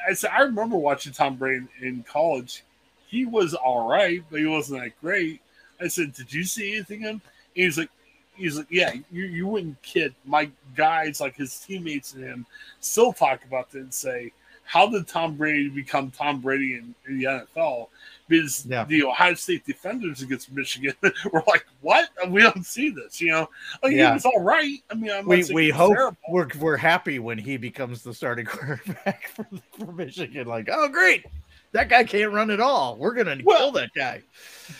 I 0.08 0.14
said 0.14 0.30
I 0.32 0.42
remember 0.42 0.76
watching 0.76 1.12
Tom 1.12 1.36
Brady 1.36 1.66
in, 1.80 1.88
in 1.88 2.02
college. 2.02 2.64
He 3.08 3.24
was 3.24 3.54
all 3.54 3.88
right, 3.88 4.22
but 4.30 4.40
he 4.40 4.46
wasn't 4.46 4.82
that 4.82 5.00
great. 5.00 5.40
I 5.80 5.88
said, 5.88 6.12
did 6.14 6.32
you 6.32 6.44
see 6.44 6.74
anything 6.74 7.02
in 7.02 7.08
him? 7.08 7.22
And 7.54 7.64
he's 7.64 7.78
like, 7.78 7.90
he's 8.34 8.56
like, 8.56 8.66
yeah, 8.70 8.94
you, 9.12 9.24
you 9.24 9.46
wouldn't 9.46 9.80
kid. 9.82 10.14
My 10.24 10.50
guys, 10.74 11.20
like 11.20 11.36
his 11.36 11.58
teammates 11.58 12.14
and 12.14 12.24
him, 12.24 12.46
still 12.80 13.12
talk 13.12 13.44
about 13.44 13.70
that 13.70 13.78
and 13.78 13.94
say, 13.94 14.32
how 14.64 14.88
did 14.88 15.06
Tom 15.06 15.36
Brady 15.36 15.68
become 15.68 16.10
Tom 16.10 16.40
Brady 16.40 16.74
in, 16.74 16.94
in 17.06 17.18
the 17.18 17.24
NFL? 17.24 17.88
Because 18.28 18.66
Yeah. 18.66 18.84
the 18.84 19.04
Ohio 19.04 19.34
State 19.34 19.64
defenders 19.64 20.20
against 20.22 20.50
Michigan 20.50 20.94
were 21.32 21.44
like, 21.46 21.64
"What? 21.80 22.08
We 22.28 22.42
don't 22.42 22.66
see 22.66 22.90
this." 22.90 23.20
You 23.20 23.30
know, 23.30 23.50
like 23.82 23.92
Yeah. 23.92 24.08
he 24.08 24.14
was 24.14 24.24
all 24.24 24.40
right. 24.42 24.78
I 24.90 24.94
mean, 24.94 25.12
I'm 25.12 25.26
We 25.26 25.44
we 25.52 25.70
hope 25.70 25.94
terrible. 25.94 26.16
we're 26.28 26.48
we're 26.58 26.76
happy 26.76 27.18
when 27.20 27.38
he 27.38 27.56
becomes 27.56 28.02
the 28.02 28.12
starting 28.12 28.46
quarterback 28.46 29.28
for, 29.28 29.46
for 29.78 29.92
Michigan. 29.92 30.46
Like, 30.48 30.68
oh 30.72 30.88
great, 30.88 31.24
that 31.72 31.88
guy 31.88 32.02
can't 32.02 32.32
run 32.32 32.50
at 32.50 32.60
all. 32.60 32.96
We're 32.96 33.14
gonna 33.14 33.38
Well- 33.44 33.58
kill 33.58 33.72
that 33.72 33.94
guy. 33.94 34.22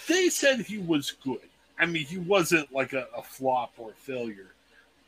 They 0.08 0.28
said 0.28 0.60
he 0.60 0.78
was 0.78 1.12
good. 1.22 1.38
I 1.78 1.86
mean, 1.86 2.04
he 2.06 2.18
wasn't 2.18 2.72
like 2.72 2.94
a, 2.94 3.06
a 3.16 3.22
flop 3.22 3.74
or 3.78 3.90
a 3.90 3.94
failure, 3.94 4.48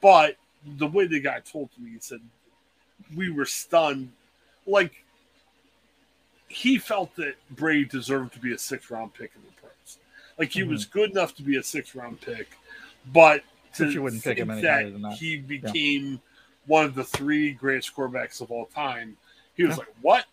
but 0.01 0.37
the 0.77 0.87
way 0.87 1.07
the 1.07 1.18
guy 1.18 1.40
told 1.40 1.70
me, 1.79 1.92
he 1.92 1.98
said 1.98 2.20
we 3.16 3.31
were 3.31 3.46
stunned. 3.46 4.12
Like 4.66 4.92
he 6.48 6.78
felt 6.78 7.14
that 7.16 7.34
Brady 7.50 7.84
deserved 7.84 8.32
to 8.34 8.38
be 8.38 8.52
a 8.54 8.58
six 8.58 8.90
round 8.90 9.14
pick 9.14 9.30
in 9.37 9.42
the 9.42 9.52
pros. 9.61 9.98
Like 10.38 10.50
he 10.50 10.62
was 10.62 10.84
good 10.84 11.11
enough 11.11 11.34
to 11.37 11.42
be 11.42 11.56
a 11.56 11.62
six 11.62 11.94
round 11.94 12.20
pick, 12.20 12.48
but 13.12 13.42
to 13.74 13.90
you 13.90 14.02
wouldn't 14.02 14.24
pick 14.24 14.38
him 14.38 14.50
any 14.50 14.66
higher 14.66 14.90
than 14.90 15.02
that. 15.02 15.14
He 15.14 15.37
became 15.38 16.20
one 16.66 16.84
of 16.84 16.94
the 16.94 17.04
three 17.04 17.52
greatest 17.52 17.94
quarterbacks 17.94 18.40
of 18.40 18.50
all 18.50 18.66
time. 18.66 19.16
He 19.54 19.64
was 19.64 19.72
Yeah. 19.76 19.78
like, 19.80 19.94
"What? 20.02 20.24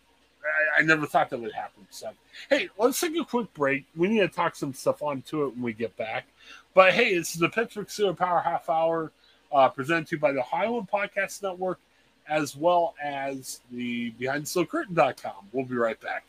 I, 0.76 0.80
I 0.80 0.82
never 0.82 1.06
thought 1.06 1.30
that 1.30 1.38
would 1.38 1.52
happen." 1.52 1.86
So, 1.90 2.10
hey, 2.48 2.68
let's 2.78 3.00
take 3.00 3.16
a 3.16 3.24
quick 3.24 3.52
break. 3.54 3.84
We 3.96 4.08
need 4.08 4.20
to 4.20 4.28
talk 4.28 4.54
some 4.56 4.72
stuff 4.74 5.02
onto 5.02 5.44
it 5.44 5.54
when 5.54 5.62
we 5.62 5.72
get 5.72 5.96
back. 5.96 6.26
But 6.74 6.92
hey, 6.92 7.16
this 7.16 7.34
is 7.34 7.40
the 7.40 7.48
Pittsburgh 7.48 7.88
Steelers 7.88 8.16
Power 8.16 8.40
Half 8.40 8.68
Hour, 8.70 9.12
uh, 9.52 9.68
presented 9.68 10.08
to 10.08 10.16
you 10.16 10.20
by 10.20 10.32
the 10.32 10.40
Ohioan 10.40 10.86
Podcast 10.86 11.42
Network, 11.42 11.80
as 12.28 12.56
well 12.56 12.94
as 13.02 13.60
the 13.70 14.12
BehindSteelCurtain.com. 14.20 15.48
We'll 15.52 15.64
be 15.64 15.76
right 15.76 16.00
back. 16.00 16.26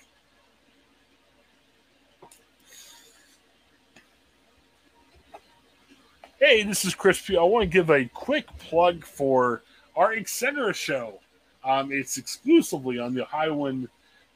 Hey, 6.39 6.61
this 6.61 6.85
is 6.85 6.93
Chris 6.93 7.19
P. 7.19 7.35
I 7.35 7.41
want 7.41 7.63
to 7.63 7.67
give 7.67 7.89
a 7.89 8.05
quick 8.05 8.45
plug 8.59 9.03
for 9.03 9.63
our 9.95 10.13
Eccentra 10.13 10.73
show. 10.75 11.19
Um, 11.63 11.91
it's 11.91 12.17
exclusively 12.17 12.99
on 12.99 13.15
the 13.15 13.23
Ohioan 13.23 13.89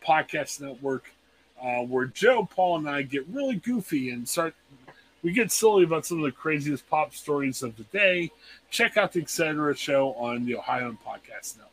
Podcast 0.04 0.62
Network, 0.62 1.12
uh, 1.62 1.82
where 1.84 2.06
Joe, 2.06 2.48
Paul, 2.50 2.80
and 2.80 2.90
I 2.90 3.04
get 3.04 3.28
really 3.28 3.56
goofy 3.56 4.10
and 4.10 4.28
start 4.28 4.56
We 5.24 5.34
get 5.34 5.52
silly 5.52 5.84
about 5.84 6.06
some 6.06 6.18
of 6.18 6.24
the 6.24 6.32
craziest 6.32 6.90
pop 6.90 7.14
stories 7.14 7.62
of 7.62 7.76
the 7.78 7.84
day. 7.84 8.32
Check 8.72 8.98
out 8.98 9.14
the 9.14 9.22
Etc. 9.22 9.76
show 9.76 10.14
on 10.14 10.46
the 10.46 10.56
Ohio 10.56 10.98
Podcast 11.06 11.58
Network. 11.58 11.72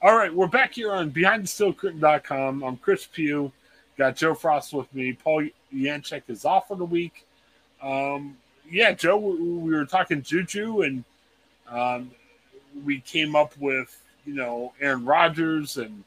All 0.00 0.16
right, 0.16 0.34
we're 0.34 0.46
back 0.46 0.74
here 0.74 0.92
on 0.92 1.10
BehindTheSteelCurtain.com. 1.10 2.62
I'm 2.62 2.76
Chris 2.78 3.06
Pugh. 3.06 3.52
Got 3.98 4.16
Joe 4.16 4.34
Frost 4.34 4.72
with 4.72 4.92
me. 4.94 5.12
Paul 5.12 5.46
Yanchek 5.74 6.22
is 6.28 6.44
off 6.44 6.68
for 6.68 6.76
the 6.76 6.84
week. 6.84 7.26
Um, 7.82 8.36
yeah, 8.70 8.92
Joe, 8.92 9.16
we 9.18 9.72
were 9.72 9.84
talking 9.84 10.22
Juju, 10.22 10.82
and 10.82 11.04
um, 11.68 12.10
we 12.84 13.00
came 13.00 13.36
up 13.36 13.56
with 13.58 14.00
you 14.24 14.34
know 14.34 14.72
Aaron 14.80 15.04
Rodgers 15.04 15.76
and 15.76 16.02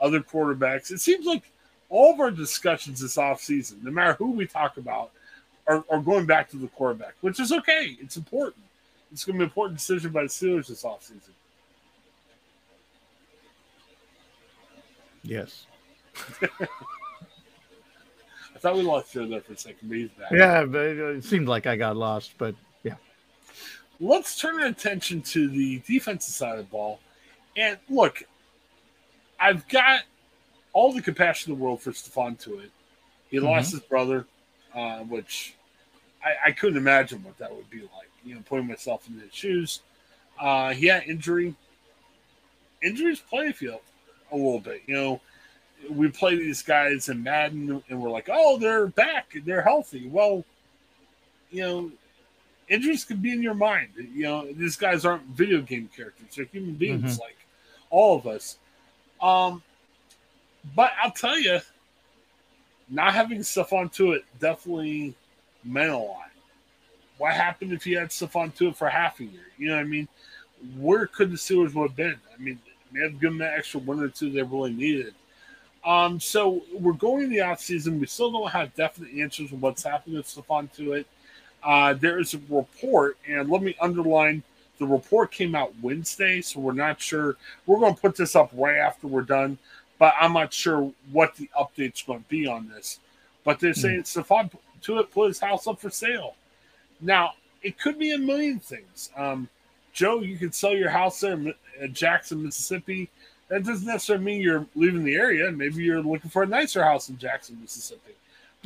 other 0.00 0.20
quarterbacks. 0.20 0.90
It 0.90 1.00
seems 1.00 1.26
like 1.26 1.50
all 1.90 2.12
of 2.12 2.20
our 2.20 2.30
discussions 2.30 3.00
this 3.00 3.16
offseason, 3.16 3.82
no 3.82 3.90
matter 3.90 4.12
who 4.14 4.32
we 4.32 4.46
talk 4.46 4.76
about, 4.76 5.10
are, 5.66 5.84
are 5.90 6.00
going 6.00 6.26
back 6.26 6.50
to 6.50 6.56
the 6.56 6.68
quarterback, 6.68 7.14
which 7.20 7.40
is 7.40 7.52
okay. 7.52 7.96
It's 8.00 8.16
important. 8.16 8.64
It's 9.12 9.24
going 9.24 9.34
to 9.36 9.38
be 9.38 9.44
an 9.44 9.48
important 9.48 9.78
decision 9.78 10.10
by 10.10 10.22
the 10.22 10.28
Steelers 10.28 10.66
this 10.68 10.82
offseason. 10.82 11.30
Yes. 15.22 15.66
I 18.58 18.60
thought 18.60 18.76
we 18.76 18.82
lost 18.82 19.12
Joe 19.12 19.26
there 19.26 19.40
for 19.40 19.52
a 19.52 19.56
second, 19.56 19.88
but 19.88 19.98
he's 19.98 20.08
back. 20.10 20.32
Yeah, 20.32 20.64
but 20.64 20.80
it 20.80 21.24
seemed 21.24 21.48
like 21.48 21.66
I 21.66 21.76
got 21.76 21.96
lost, 21.96 22.32
but 22.38 22.54
yeah. 22.82 22.94
Let's 24.00 24.38
turn 24.38 24.60
our 24.60 24.66
attention 24.66 25.22
to 25.22 25.48
the 25.48 25.80
defensive 25.86 26.34
side 26.34 26.58
of 26.58 26.64
the 26.66 26.70
ball. 26.70 27.00
And 27.56 27.78
look, 27.88 28.22
I've 29.38 29.68
got 29.68 30.02
all 30.78 30.92
the 30.92 31.02
compassion 31.02 31.50
in 31.52 31.58
the 31.58 31.64
world 31.64 31.82
for 31.82 31.90
Stephon 31.90 32.38
Tuitt. 32.38 32.70
He 33.30 33.38
mm-hmm. 33.38 33.46
lost 33.46 33.72
his 33.72 33.80
brother, 33.80 34.26
uh, 34.72 35.00
which 35.00 35.56
I, 36.24 36.50
I, 36.50 36.52
couldn't 36.52 36.78
imagine 36.78 37.24
what 37.24 37.36
that 37.38 37.52
would 37.52 37.68
be 37.68 37.80
like. 37.80 38.08
You 38.24 38.36
know, 38.36 38.42
putting 38.48 38.68
myself 38.68 39.08
in 39.08 39.18
his 39.18 39.34
shoes. 39.34 39.80
Uh, 40.40 40.72
he 40.72 40.86
had 40.86 41.02
injury. 41.02 41.56
Injuries 42.80 43.18
play 43.18 43.48
a 43.48 43.52
field 43.52 43.80
a 44.30 44.36
little 44.36 44.60
bit. 44.60 44.82
You 44.86 44.94
know, 44.94 45.20
we 45.90 46.08
play 46.10 46.36
these 46.36 46.62
guys 46.62 47.08
in 47.08 47.24
Madden, 47.24 47.82
and 47.88 48.00
we're 48.00 48.10
like, 48.10 48.28
oh, 48.30 48.56
they're 48.58 48.86
back, 48.86 49.34
they're 49.44 49.62
healthy. 49.62 50.06
Well, 50.06 50.44
you 51.50 51.62
know, 51.62 51.90
injuries 52.68 53.04
can 53.04 53.16
be 53.16 53.32
in 53.32 53.42
your 53.42 53.54
mind. 53.54 53.88
You 53.96 54.22
know, 54.22 54.52
these 54.52 54.76
guys 54.76 55.04
aren't 55.04 55.24
video 55.24 55.60
game 55.60 55.90
characters; 55.94 56.36
they're 56.36 56.44
human 56.44 56.74
beings, 56.74 57.14
mm-hmm. 57.14 57.22
like 57.22 57.38
all 57.90 58.16
of 58.16 58.28
us. 58.28 58.58
Um, 59.20 59.60
but 60.74 60.92
I'll 61.02 61.10
tell 61.10 61.38
you, 61.38 61.60
not 62.88 63.14
having 63.14 63.40
Stephon 63.40 63.92
Tuitt 63.92 64.22
definitely 64.40 65.14
meant 65.64 65.90
a 65.90 65.96
lot. 65.96 66.30
What 67.18 67.34
happened 67.34 67.72
if 67.72 67.86
you 67.86 67.98
had 67.98 68.08
Stephon 68.08 68.54
Tuitt 68.54 68.76
for 68.76 68.88
half 68.88 69.20
a 69.20 69.24
year? 69.24 69.48
You 69.58 69.68
know 69.68 69.76
what 69.76 69.82
I 69.82 69.84
mean? 69.84 70.08
Where 70.76 71.06
could 71.06 71.30
the 71.30 71.36
Steelers 71.36 71.74
have 71.74 71.96
been? 71.96 72.16
I 72.34 72.40
mean, 72.40 72.58
may 72.92 73.02
have 73.02 73.20
given 73.20 73.38
that 73.38 73.58
extra 73.58 73.80
one 73.80 74.00
or 74.00 74.08
two 74.08 74.30
they 74.30 74.42
really 74.42 74.72
needed. 74.72 75.14
Um, 75.84 76.20
so 76.20 76.62
we're 76.72 76.92
going 76.92 77.24
in 77.24 77.30
the 77.30 77.40
off 77.40 77.60
season. 77.60 78.00
We 78.00 78.06
still 78.06 78.30
don't 78.30 78.50
have 78.50 78.74
definite 78.74 79.14
answers 79.14 79.52
on 79.52 79.60
what's 79.60 79.82
happening 79.82 80.16
with 80.16 80.26
Stephon 80.26 80.68
Tuitt. 80.72 81.04
Uh, 81.62 81.94
there 81.94 82.18
is 82.18 82.34
a 82.34 82.40
report, 82.48 83.16
and 83.28 83.50
let 83.50 83.62
me 83.62 83.76
underline 83.80 84.42
the 84.78 84.86
report 84.86 85.32
came 85.32 85.54
out 85.54 85.72
Wednesday, 85.82 86.40
so 86.40 86.60
we're 86.60 86.72
not 86.72 87.00
sure. 87.00 87.36
We're 87.66 87.80
going 87.80 87.94
to 87.94 88.00
put 88.00 88.16
this 88.16 88.36
up 88.36 88.50
right 88.54 88.76
after 88.76 89.08
we're 89.08 89.22
done, 89.22 89.58
but 89.98 90.14
I'm 90.20 90.32
not 90.32 90.52
sure 90.52 90.92
what 91.12 91.34
the 91.36 91.50
update's 91.58 92.02
going 92.02 92.22
to 92.22 92.28
be 92.28 92.46
on 92.46 92.68
this. 92.68 93.00
But 93.44 93.60
they're 93.60 93.74
saying 93.74 94.02
mm. 94.02 94.24
Stephon 94.24 94.50
Tuitt 94.82 95.10
put 95.10 95.28
his 95.28 95.40
house 95.40 95.66
up 95.66 95.80
for 95.80 95.90
sale. 95.90 96.34
Now, 97.00 97.32
it 97.62 97.78
could 97.78 97.98
be 97.98 98.12
a 98.12 98.18
million 98.18 98.58
things. 98.58 99.10
Um, 99.16 99.48
Joe, 99.92 100.20
you 100.20 100.36
could 100.36 100.54
sell 100.54 100.74
your 100.74 100.90
house 100.90 101.20
there 101.20 101.32
in 101.32 101.54
Jackson, 101.92 102.42
Mississippi. 102.42 103.08
That 103.48 103.64
doesn't 103.64 103.86
necessarily 103.86 104.24
mean 104.24 104.40
you're 104.40 104.66
leaving 104.74 105.04
the 105.04 105.14
area. 105.14 105.50
Maybe 105.50 105.82
you're 105.82 106.02
looking 106.02 106.30
for 106.30 106.42
a 106.42 106.46
nicer 106.46 106.84
house 106.84 107.08
in 107.08 107.18
Jackson, 107.18 107.58
Mississippi. 107.60 108.12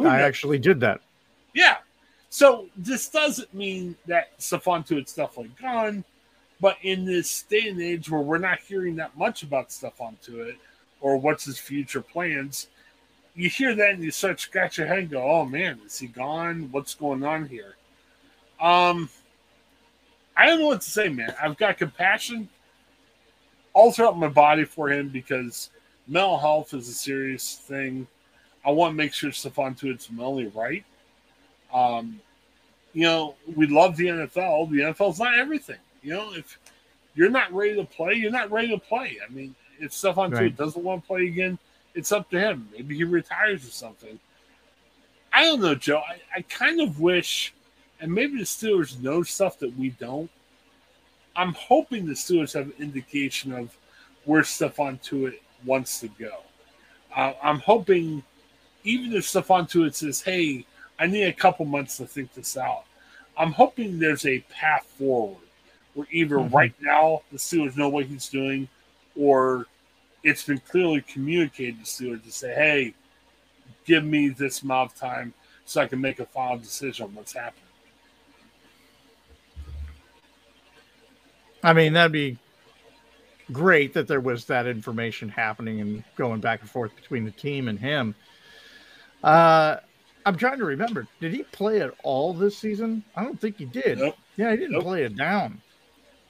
I 0.00 0.20
actually 0.22 0.58
did 0.58 0.80
that. 0.80 1.00
Yeah. 1.54 1.78
So 2.30 2.66
this 2.76 3.08
doesn't 3.08 3.52
mean 3.54 3.94
that 4.06 4.36
Stephon 4.38 4.86
Tuitt's 4.86 5.14
definitely 5.14 5.52
gone, 5.60 6.02
but 6.60 6.76
in 6.82 7.04
this 7.04 7.42
day 7.42 7.68
and 7.68 7.80
age 7.80 8.10
where 8.10 8.22
we're 8.22 8.38
not 8.38 8.58
hearing 8.60 8.96
that 8.96 9.16
much 9.16 9.42
about 9.42 9.68
Stephon 9.68 10.16
Tuitt 10.26 10.56
or 11.02 11.18
what's 11.18 11.44
his 11.44 11.58
future 11.58 12.00
plans, 12.00 12.68
you 13.34 13.50
hear 13.50 13.74
that 13.74 13.90
and 13.90 14.02
you 14.02 14.10
start 14.10 14.40
scratch 14.40 14.78
your 14.78 14.86
head 14.86 15.00
and 15.00 15.10
go, 15.10 15.22
"Oh 15.22 15.44
man, 15.44 15.80
is 15.84 15.98
he 15.98 16.06
gone? 16.06 16.68
What's 16.70 16.94
going 16.94 17.24
on 17.24 17.46
here?" 17.46 17.76
Um, 18.60 19.10
I 20.36 20.46
don't 20.46 20.60
know 20.60 20.68
what 20.68 20.80
to 20.80 20.90
say, 20.90 21.08
man. 21.08 21.34
I've 21.40 21.58
got 21.58 21.76
compassion 21.76 22.48
all 23.74 23.92
throughout 23.92 24.18
my 24.18 24.28
body 24.28 24.64
for 24.64 24.88
him 24.88 25.08
because 25.08 25.70
mental 26.06 26.38
health 26.38 26.72
is 26.74 26.88
a 26.88 26.92
serious 26.92 27.56
thing. 27.56 28.06
I 28.64 28.70
want 28.70 28.92
to 28.92 28.96
make 28.96 29.12
sure 29.12 29.30
Stephon 29.30 29.76
Tuitt's 29.76 30.10
mentally 30.10 30.46
right. 30.46 30.84
Um, 31.72 32.20
you 32.92 33.02
know, 33.02 33.34
we 33.56 33.66
love 33.66 33.96
the 33.96 34.06
NFL. 34.06 34.70
The 34.70 34.80
NFL's 34.80 35.18
not 35.18 35.38
everything. 35.38 35.78
You 36.02 36.14
know, 36.14 36.34
if 36.34 36.58
you're 37.14 37.30
not 37.30 37.52
ready 37.52 37.74
to 37.76 37.84
play, 37.84 38.14
you're 38.14 38.30
not 38.30 38.50
ready 38.50 38.68
to 38.68 38.78
play. 38.78 39.18
I 39.26 39.32
mean, 39.32 39.54
if 39.82 39.90
Stephon 39.90 40.32
right. 40.32 40.44
Tuitt 40.44 40.56
doesn't 40.56 40.82
want 40.82 41.02
to 41.02 41.06
play 41.06 41.26
again, 41.26 41.58
it's 41.94 42.12
up 42.12 42.30
to 42.30 42.40
him. 42.40 42.68
Maybe 42.72 42.96
he 42.96 43.04
retires 43.04 43.66
or 43.66 43.70
something. 43.70 44.18
I 45.32 45.44
don't 45.44 45.60
know, 45.60 45.74
Joe. 45.74 46.02
I, 46.08 46.20
I 46.36 46.42
kind 46.42 46.80
of 46.80 47.00
wish, 47.00 47.52
and 48.00 48.12
maybe 48.12 48.38
the 48.38 48.44
Steelers 48.44 49.00
know 49.00 49.22
stuff 49.22 49.58
that 49.58 49.76
we 49.76 49.90
don't. 49.90 50.30
I'm 51.34 51.54
hoping 51.54 52.06
the 52.06 52.12
Steelers 52.12 52.54
have 52.54 52.66
an 52.66 52.74
indication 52.78 53.52
of 53.52 53.76
where 54.24 54.42
Stephon 54.42 55.02
Tuitt 55.02 55.40
wants 55.64 56.00
to 56.00 56.08
go. 56.08 56.38
Uh, 57.14 57.32
I'm 57.42 57.58
hoping, 57.58 58.22
even 58.84 59.12
if 59.14 59.24
Stephon 59.24 59.68
Tuitt 59.68 59.94
says, 59.94 60.20
"Hey, 60.20 60.64
I 60.98 61.06
need 61.06 61.24
a 61.24 61.32
couple 61.32 61.66
months 61.66 61.96
to 61.96 62.06
think 62.06 62.34
this 62.34 62.56
out," 62.56 62.84
I'm 63.36 63.52
hoping 63.52 63.98
there's 63.98 64.26
a 64.26 64.40
path 64.50 64.84
forward 64.98 65.38
where 65.94 66.06
either 66.10 66.36
mm-hmm. 66.36 66.54
right 66.54 66.74
now 66.80 67.22
the 67.32 67.38
Steelers 67.38 67.76
know 67.76 67.88
what 67.88 68.06
he's 68.06 68.28
doing, 68.28 68.68
or 69.16 69.66
it's 70.22 70.44
been 70.44 70.60
clearly 70.60 71.00
communicated 71.02 71.84
to 71.84 71.84
Steelers 71.84 72.24
to 72.24 72.30
say, 72.30 72.54
"Hey, 72.54 72.94
give 73.84 74.04
me 74.04 74.28
this 74.28 74.62
amount 74.62 74.92
of 74.92 74.98
time 74.98 75.34
so 75.64 75.80
I 75.80 75.86
can 75.86 76.00
make 76.00 76.20
a 76.20 76.26
final 76.26 76.58
decision 76.58 77.06
on 77.06 77.14
what's 77.14 77.32
happening." 77.32 77.64
I 81.64 81.72
mean, 81.72 81.92
that'd 81.92 82.12
be 82.12 82.38
great 83.52 83.92
that 83.94 84.08
there 84.08 84.20
was 84.20 84.46
that 84.46 84.66
information 84.66 85.28
happening 85.28 85.80
and 85.80 86.04
going 86.16 86.40
back 86.40 86.60
and 86.60 86.70
forth 86.70 86.94
between 86.96 87.24
the 87.24 87.30
team 87.30 87.68
and 87.68 87.78
him. 87.78 88.14
Uh, 89.22 89.76
I'm 90.24 90.36
trying 90.36 90.58
to 90.58 90.64
remember. 90.64 91.06
Did 91.20 91.32
he 91.32 91.42
play 91.44 91.80
at 91.80 91.92
all 92.02 92.32
this 92.32 92.56
season? 92.56 93.04
I 93.16 93.24
don't 93.24 93.40
think 93.40 93.58
he 93.58 93.64
did. 93.64 93.98
Nope. 93.98 94.16
Yeah, 94.36 94.50
he 94.50 94.56
didn't 94.56 94.72
nope. 94.72 94.84
play 94.84 95.04
it 95.04 95.16
down. 95.16 95.60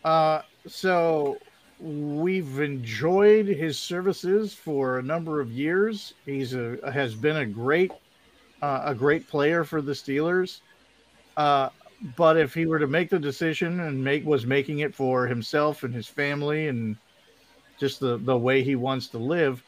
Uh, 0.04 0.42
so 0.66 1.38
we've 1.82 2.60
enjoyed 2.60 3.46
his 3.46 3.76
services 3.78 4.54
for 4.54 4.98
a 4.98 5.02
number 5.02 5.40
of 5.40 5.50
years. 5.50 6.14
He's 6.24 6.54
a 6.54 6.78
has 6.92 7.14
been 7.14 7.38
a 7.38 7.46
great 7.46 7.90
uh, 8.62 8.82
a 8.84 8.94
great 8.94 9.28
player 9.28 9.64
for 9.64 9.82
the 9.82 9.92
Steelers. 9.92 10.60
Uh, 11.36 11.70
but 12.16 12.36
if 12.36 12.54
he 12.54 12.66
were 12.66 12.78
to 12.78 12.86
make 12.86 13.10
the 13.10 13.18
decision 13.18 13.80
and 13.80 14.02
make 14.02 14.24
was 14.24 14.46
making 14.46 14.80
it 14.80 14.94
for 14.94 15.26
himself 15.26 15.82
and 15.82 15.92
his 15.92 16.06
family 16.06 16.68
and 16.68 16.96
just 17.78 17.98
the 17.98 18.16
the 18.18 18.36
way 18.36 18.62
he 18.62 18.76
wants 18.76 19.08
to 19.08 19.18
live, 19.18 19.62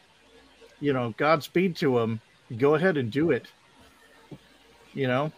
you 0.79 0.93
know, 0.93 1.13
Godspeed 1.17 1.75
to 1.77 1.99
him. 1.99 2.21
Go 2.57 2.75
ahead 2.75 2.95
and 2.95 3.11
do 3.11 3.31
it. 3.31 3.47
You 4.93 5.07
know, 5.07 5.31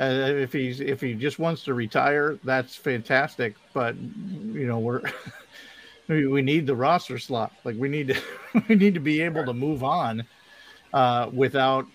uh, 0.00 0.04
if 0.04 0.52
he's 0.52 0.80
if 0.80 1.00
he 1.00 1.14
just 1.14 1.38
wants 1.38 1.62
to 1.64 1.74
retire, 1.74 2.38
that's 2.42 2.74
fantastic. 2.74 3.54
But 3.72 3.96
you 3.96 4.66
know, 4.66 4.80
we're 4.80 5.02
we 6.08 6.42
need 6.42 6.66
the 6.66 6.74
roster 6.74 7.18
slot. 7.18 7.52
Like 7.64 7.76
we 7.76 7.88
need 7.88 8.08
to 8.08 8.20
we 8.68 8.74
need 8.74 8.94
to 8.94 9.00
be 9.00 9.20
able 9.20 9.44
to 9.44 9.52
move 9.52 9.84
on 9.84 10.24
uh, 10.92 11.30
without 11.32 11.86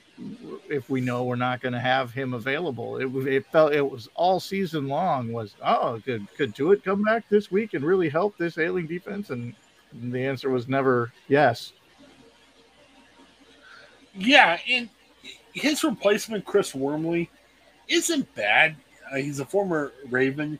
if 0.69 0.89
we 0.89 1.01
know 1.01 1.23
we're 1.23 1.35
not 1.35 1.59
going 1.59 1.73
to 1.73 1.79
have 1.79 2.13
him 2.13 2.33
available. 2.33 2.97
It, 2.97 3.27
it 3.27 3.45
felt 3.47 3.73
it 3.73 3.89
was 3.89 4.09
all 4.13 4.39
season 4.39 4.87
long 4.87 5.31
was 5.33 5.55
oh 5.63 6.01
could 6.05 6.27
could 6.35 6.55
Tuitt 6.55 6.83
come 6.83 7.03
back 7.03 7.27
this 7.29 7.51
week 7.51 7.73
and 7.73 7.83
really 7.83 8.09
help 8.09 8.37
this 8.37 8.57
ailing 8.57 8.87
defense? 8.87 9.31
And 9.31 9.55
the 9.91 10.25
answer 10.25 10.49
was 10.49 10.67
never 10.67 11.11
yes. 11.27 11.73
Yeah, 14.15 14.59
and 14.69 14.89
his 15.53 15.83
replacement 15.83 16.45
Chris 16.45 16.75
Wormley 16.75 17.31
isn't 17.87 18.33
bad. 18.35 18.75
Uh, 19.11 19.17
he's 19.17 19.39
a 19.39 19.45
former 19.45 19.91
Raven, 20.09 20.59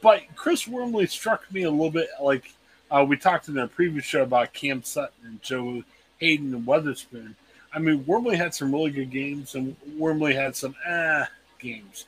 but 0.00 0.22
Chris 0.34 0.66
Wormley 0.66 1.06
struck 1.06 1.50
me 1.52 1.62
a 1.62 1.70
little 1.70 1.92
bit 1.92 2.08
like 2.20 2.52
uh, 2.92 3.04
we 3.04 3.16
talked 3.16 3.48
in 3.48 3.58
our 3.58 3.66
previous 3.66 4.04
show 4.04 4.22
about 4.22 4.52
Cam 4.52 4.82
Sutton 4.82 5.24
and 5.24 5.42
Joe 5.42 5.82
Haden 6.18 6.54
and 6.54 6.66
Witherspoon. 6.66 7.34
I 7.74 7.78
mean, 7.78 8.04
Wormley 8.06 8.36
had 8.36 8.54
some 8.54 8.72
really 8.72 8.90
good 8.90 9.10
games, 9.10 9.54
and 9.54 9.74
Wormley 9.96 10.34
had 10.34 10.54
some 10.54 10.74
ah 10.86 11.28
games. 11.58 12.04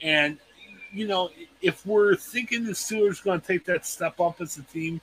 And 0.00 0.38
you 0.92 1.06
know, 1.06 1.30
if 1.60 1.84
we're 1.86 2.16
thinking 2.16 2.64
the 2.64 2.72
Steelers 2.72 3.22
going 3.22 3.40
to 3.40 3.46
take 3.46 3.64
that 3.66 3.86
step 3.86 4.20
up 4.20 4.40
as 4.40 4.56
a 4.56 4.62
team, 4.62 5.00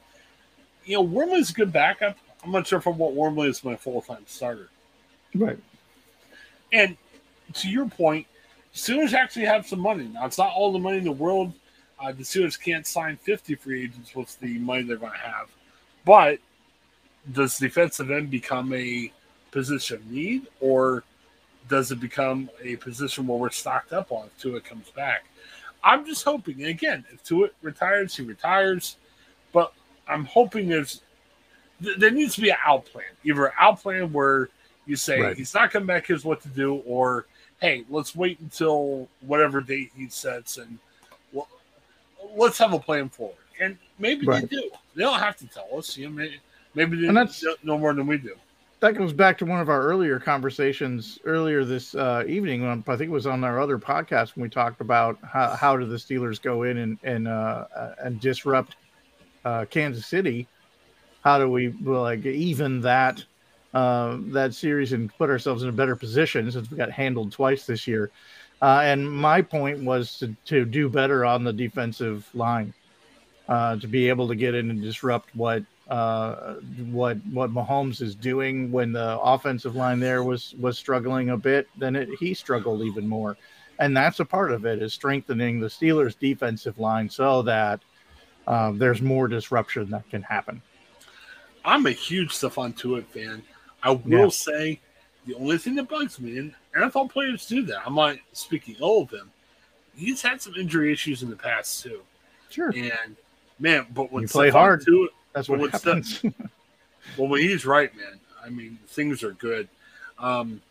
you 0.85 0.95
know, 0.95 1.01
Wormley's 1.01 1.51
a 1.51 1.53
good 1.53 1.71
backup. 1.71 2.17
I'm 2.43 2.51
not 2.51 2.67
sure 2.67 2.79
if 2.79 2.87
I 2.87 2.91
want 2.91 3.15
Wormley 3.15 3.49
as 3.49 3.63
my 3.63 3.75
full 3.75 4.01
time 4.01 4.23
starter. 4.25 4.69
Right. 5.35 5.59
And 6.73 6.97
to 7.53 7.69
your 7.69 7.87
point, 7.87 8.25
Steelers 8.73 9.13
actually 9.13 9.45
have 9.45 9.67
some 9.67 9.79
money. 9.79 10.09
Now, 10.13 10.25
it's 10.25 10.37
not 10.37 10.53
all 10.53 10.71
the 10.71 10.79
money 10.79 10.97
in 10.97 11.03
the 11.03 11.11
world. 11.11 11.53
Uh, 12.01 12.11
the 12.11 12.23
Steelers 12.23 12.59
can't 12.59 12.87
sign 12.87 13.17
50 13.17 13.55
free 13.55 13.83
agents 13.83 14.15
with 14.15 14.39
the 14.39 14.57
money 14.59 14.83
they're 14.83 14.97
going 14.97 15.11
to 15.11 15.17
have. 15.17 15.49
But 16.05 16.39
does 17.31 17.57
defensive 17.57 18.09
end 18.09 18.29
become 18.29 18.73
a 18.73 19.11
position 19.51 19.97
of 19.97 20.11
need, 20.11 20.47
or 20.61 21.03
does 21.67 21.91
it 21.91 21.99
become 21.99 22.49
a 22.63 22.77
position 22.77 23.27
where 23.27 23.37
we're 23.37 23.49
stocked 23.49 23.93
up 23.93 24.11
on 24.11 24.27
if 24.27 24.41
Tuitt 24.41 24.63
comes 24.63 24.89
back? 24.91 25.25
I'm 25.83 26.05
just 26.05 26.23
hoping, 26.23 26.65
again, 26.65 27.05
if 27.11 27.23
Tuitt 27.23 27.51
retires, 27.61 28.15
he 28.15 28.23
retires. 28.23 28.97
But 29.51 29.73
I'm 30.07 30.25
hoping 30.25 30.67
there's 30.67 31.01
there 31.79 32.11
needs 32.11 32.35
to 32.35 32.41
be 32.41 32.49
an 32.49 32.57
out 32.65 32.85
plan, 32.85 33.05
either 33.23 33.47
an 33.47 33.53
out 33.57 33.81
plan 33.81 34.11
where 34.11 34.49
you 34.85 34.95
say 34.95 35.21
right. 35.21 35.37
he's 35.37 35.53
not 35.53 35.71
coming 35.71 35.87
back, 35.87 36.07
here's 36.07 36.25
what 36.25 36.41
to 36.41 36.49
do, 36.49 36.75
or 36.85 37.25
hey, 37.61 37.85
let's 37.89 38.15
wait 38.15 38.39
until 38.39 39.07
whatever 39.21 39.61
date 39.61 39.91
he 39.95 40.09
sets 40.09 40.57
and 40.57 40.77
let's 42.35 42.57
have 42.57 42.73
a 42.73 42.79
plan 42.79 43.09
forward. 43.09 43.35
And 43.61 43.77
maybe 43.97 44.25
right. 44.25 44.41
they 44.41 44.55
do. 44.55 44.69
They 44.95 45.03
don't 45.03 45.19
have 45.19 45.37
to 45.37 45.47
tell 45.47 45.67
us. 45.77 45.97
You 45.97 46.07
know, 46.07 46.15
maybe, 46.15 46.39
maybe 46.75 47.01
they 47.01 47.11
know 47.63 47.77
more 47.77 47.93
than 47.93 48.07
we 48.07 48.17
do. 48.17 48.35
That 48.79 48.95
goes 48.95 49.11
back 49.11 49.37
to 49.39 49.45
one 49.45 49.59
of 49.59 49.67
our 49.67 49.81
earlier 49.81 50.19
conversations 50.19 51.19
earlier 51.25 51.65
this 51.65 51.95
uh, 51.95 52.23
evening. 52.25 52.61
When, 52.65 52.83
I 52.87 52.95
think 52.95 53.09
it 53.09 53.13
was 53.13 53.27
on 53.27 53.43
our 53.43 53.59
other 53.59 53.77
podcast 53.77 54.35
when 54.35 54.43
we 54.43 54.49
talked 54.49 54.79
about 54.79 55.17
how, 55.21 55.49
how 55.49 55.75
do 55.75 55.85
the 55.85 55.97
Steelers 55.97 56.41
go 56.41 56.63
in 56.63 56.77
and 56.77 56.97
and 57.03 57.27
uh, 57.27 57.65
uh 57.75 57.95
and 57.99 58.21
disrupt 58.21 58.77
uh, 59.43 59.65
Kansas 59.69 60.05
City. 60.05 60.47
How 61.21 61.37
do 61.37 61.49
we 61.49 61.73
like 61.81 62.25
even 62.25 62.79
that 62.81 63.25
uh, 63.73 64.17
that 64.27 64.53
series 64.53 64.93
and 64.93 65.15
put 65.17 65.29
ourselves 65.29 65.63
in 65.63 65.69
a 65.69 65.73
better 65.73 65.95
position 65.95 66.49
since 66.51 66.71
we 66.71 66.77
got 66.77 66.89
handled 66.89 67.31
twice 67.31 67.65
this 67.65 67.85
year. 67.85 68.11
Uh, 68.61 68.81
and 68.83 69.09
my 69.09 69.41
point 69.41 69.83
was 69.83 70.19
to, 70.19 70.35
to 70.45 70.65
do 70.65 70.89
better 70.89 71.25
on 71.25 71.43
the 71.43 71.53
defensive 71.53 72.27
line, 72.33 72.73
uh, 73.47 73.77
to 73.77 73.87
be 73.87 74.09
able 74.09 74.27
to 74.27 74.35
get 74.35 74.53
in 74.53 74.69
and 74.69 74.81
disrupt 74.81 75.33
what 75.35 75.63
uh, 75.89 76.55
what 76.91 77.17
what 77.31 77.51
Mahomes 77.51 78.01
is 78.01 78.13
doing 78.13 78.71
when 78.71 78.91
the 78.91 79.19
offensive 79.19 79.75
line 79.75 79.99
there 79.99 80.23
was 80.23 80.53
was 80.59 80.77
struggling 80.77 81.29
a 81.29 81.37
bit. 81.37 81.67
Then 81.77 81.95
it, 81.95 82.09
he 82.19 82.33
struggled 82.33 82.81
even 82.81 83.07
more, 83.07 83.37
and 83.79 83.95
that's 83.95 84.19
a 84.19 84.25
part 84.25 84.51
of 84.51 84.65
it 84.65 84.81
is 84.81 84.93
strengthening 84.93 85.59
the 85.59 85.67
Steelers' 85.67 86.19
defensive 86.19 86.77
line 86.77 87.09
so 87.09 87.41
that 87.43 87.79
uh, 88.45 88.71
there's 88.75 89.01
more 89.01 89.27
disruption 89.27 89.89
that 89.91 90.07
can 90.09 90.21
happen. 90.21 90.61
I'm 91.65 91.85
a 91.85 91.91
huge 91.91 92.33
Stephon 92.33 92.75
Tuitt 92.75 93.07
fan. 93.07 93.41
I 93.81 93.91
will 93.91 94.25
yeah. 94.25 94.29
say 94.29 94.79
the 95.25 95.35
only 95.35 95.57
thing 95.57 95.75
that 95.75 95.87
bugs 95.89 96.19
me, 96.19 96.37
and 96.37 96.53
NFL 96.75 97.11
players 97.11 97.47
do 97.47 97.63
that. 97.63 97.81
I'm 97.85 97.95
not 97.95 98.17
speaking 98.33 98.75
ill 98.79 99.01
of 99.01 99.11
him. 99.11 99.31
He's 99.95 100.21
had 100.21 100.41
some 100.41 100.53
injury 100.55 100.93
issues 100.93 101.23
in 101.23 101.29
the 101.29 101.35
past 101.35 101.83
too. 101.83 102.01
Sure. 102.49 102.69
And 102.69 103.15
man, 103.59 103.87
but 103.93 104.11
when 104.11 104.23
you 104.23 104.27
play 104.27 104.49
hard, 104.49 104.85
to 104.85 105.05
it, 105.05 105.11
that's 105.33 105.49
what 105.49 105.71
happens. 105.71 106.23
well, 107.17 107.27
when 107.27 107.41
he's 107.41 107.65
right, 107.65 107.95
man, 107.95 108.19
I 108.43 108.49
mean 108.49 108.79
things 108.87 109.23
are 109.23 109.31
good. 109.33 109.67
Um, 110.17 110.61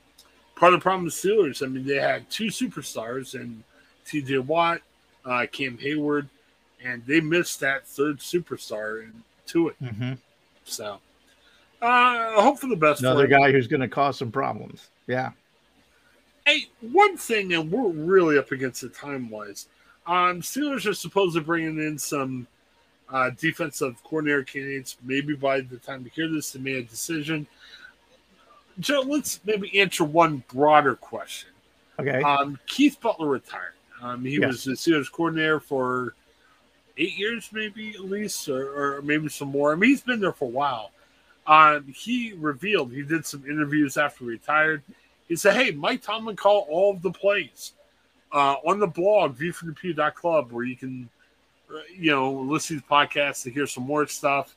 part 0.56 0.72
of 0.72 0.80
the 0.80 0.82
problem 0.82 1.04
with 1.04 1.14
Steelers, 1.14 1.62
I 1.62 1.66
mean, 1.66 1.86
they 1.86 1.96
had 1.96 2.28
two 2.30 2.46
superstars 2.46 3.34
and 3.34 3.62
T.J. 4.06 4.38
Watt, 4.38 4.80
uh, 5.24 5.46
Cam 5.50 5.78
Heyward, 5.78 6.28
and 6.82 7.04
they 7.06 7.20
missed 7.20 7.60
that 7.60 7.86
third 7.86 8.18
superstar 8.18 9.04
and 9.04 9.22
Tuitt. 9.46 9.74
Mm-hmm. 9.82 10.14
So 10.64 10.98
uh, 11.80 12.42
hope 12.42 12.58
for 12.58 12.66
the 12.66 12.76
best. 12.76 13.00
Another 13.00 13.26
guy 13.26 13.52
who's 13.52 13.66
going 13.66 13.80
to 13.80 13.88
cause 13.88 14.18
some 14.18 14.32
problems. 14.32 14.88
Yeah. 15.06 15.30
Hey, 16.48 16.64
one 16.80 17.18
thing, 17.18 17.52
and 17.52 17.70
we're 17.70 17.90
really 17.90 18.38
up 18.38 18.52
against 18.52 18.82
it 18.82 18.94
time 18.94 19.28
wise. 19.28 19.68
Um, 20.06 20.40
Steelers 20.40 20.86
are 20.86 20.94
supposedly 20.94 21.44
bringing 21.44 21.76
in 21.76 21.98
some 21.98 22.46
uh, 23.10 23.28
defensive 23.38 24.02
coordinator 24.02 24.44
candidates. 24.44 24.96
Maybe 25.02 25.34
by 25.34 25.60
the 25.60 25.76
time 25.76 26.04
you 26.04 26.10
hear 26.14 26.26
this, 26.26 26.52
they 26.52 26.60
made 26.60 26.76
a 26.76 26.82
decision. 26.84 27.46
Joe, 28.80 29.02
let's 29.02 29.40
maybe 29.44 29.78
answer 29.78 30.04
one 30.04 30.42
broader 30.50 30.94
question. 30.96 31.50
Okay. 31.98 32.22
Um, 32.22 32.58
Keith 32.66 32.98
Butler 32.98 33.28
retired. 33.28 33.74
Um, 34.00 34.24
he 34.24 34.38
yes. 34.38 34.46
was 34.46 34.64
the 34.64 34.72
Steelers 34.72 35.12
coordinator 35.12 35.60
for 35.60 36.14
eight 36.96 37.18
years, 37.18 37.50
maybe 37.52 37.90
at 37.90 38.00
least, 38.00 38.48
or, 38.48 38.96
or 38.96 39.02
maybe 39.02 39.28
some 39.28 39.48
more. 39.48 39.72
I 39.72 39.74
mean, 39.74 39.90
he's 39.90 40.00
been 40.00 40.20
there 40.20 40.32
for 40.32 40.46
a 40.46 40.48
while. 40.48 40.92
Um, 41.46 41.84
he 41.94 42.32
revealed 42.32 42.90
he 42.90 43.02
did 43.02 43.26
some 43.26 43.44
interviews 43.44 43.98
after 43.98 44.24
he 44.24 44.30
retired. 44.30 44.82
He 45.28 45.36
said, 45.36 45.54
"Hey, 45.54 45.70
Mike 45.70 46.02
Tomlin 46.02 46.36
called 46.36 46.66
all 46.68 46.94
of 46.94 47.02
the 47.02 47.10
plays 47.10 47.72
uh, 48.32 48.56
on 48.66 48.78
the 48.78 48.86
blog 48.86 49.36
viewfromthepugh.club, 49.36 50.52
where 50.52 50.64
you 50.64 50.76
can, 50.76 51.08
uh, 51.72 51.80
you 51.94 52.10
know, 52.10 52.32
listen 52.32 52.76
to 52.76 52.82
the 52.82 52.94
podcast 52.94 53.42
to 53.44 53.50
hear 53.50 53.66
some 53.66 53.84
more 53.84 54.06
stuff." 54.06 54.56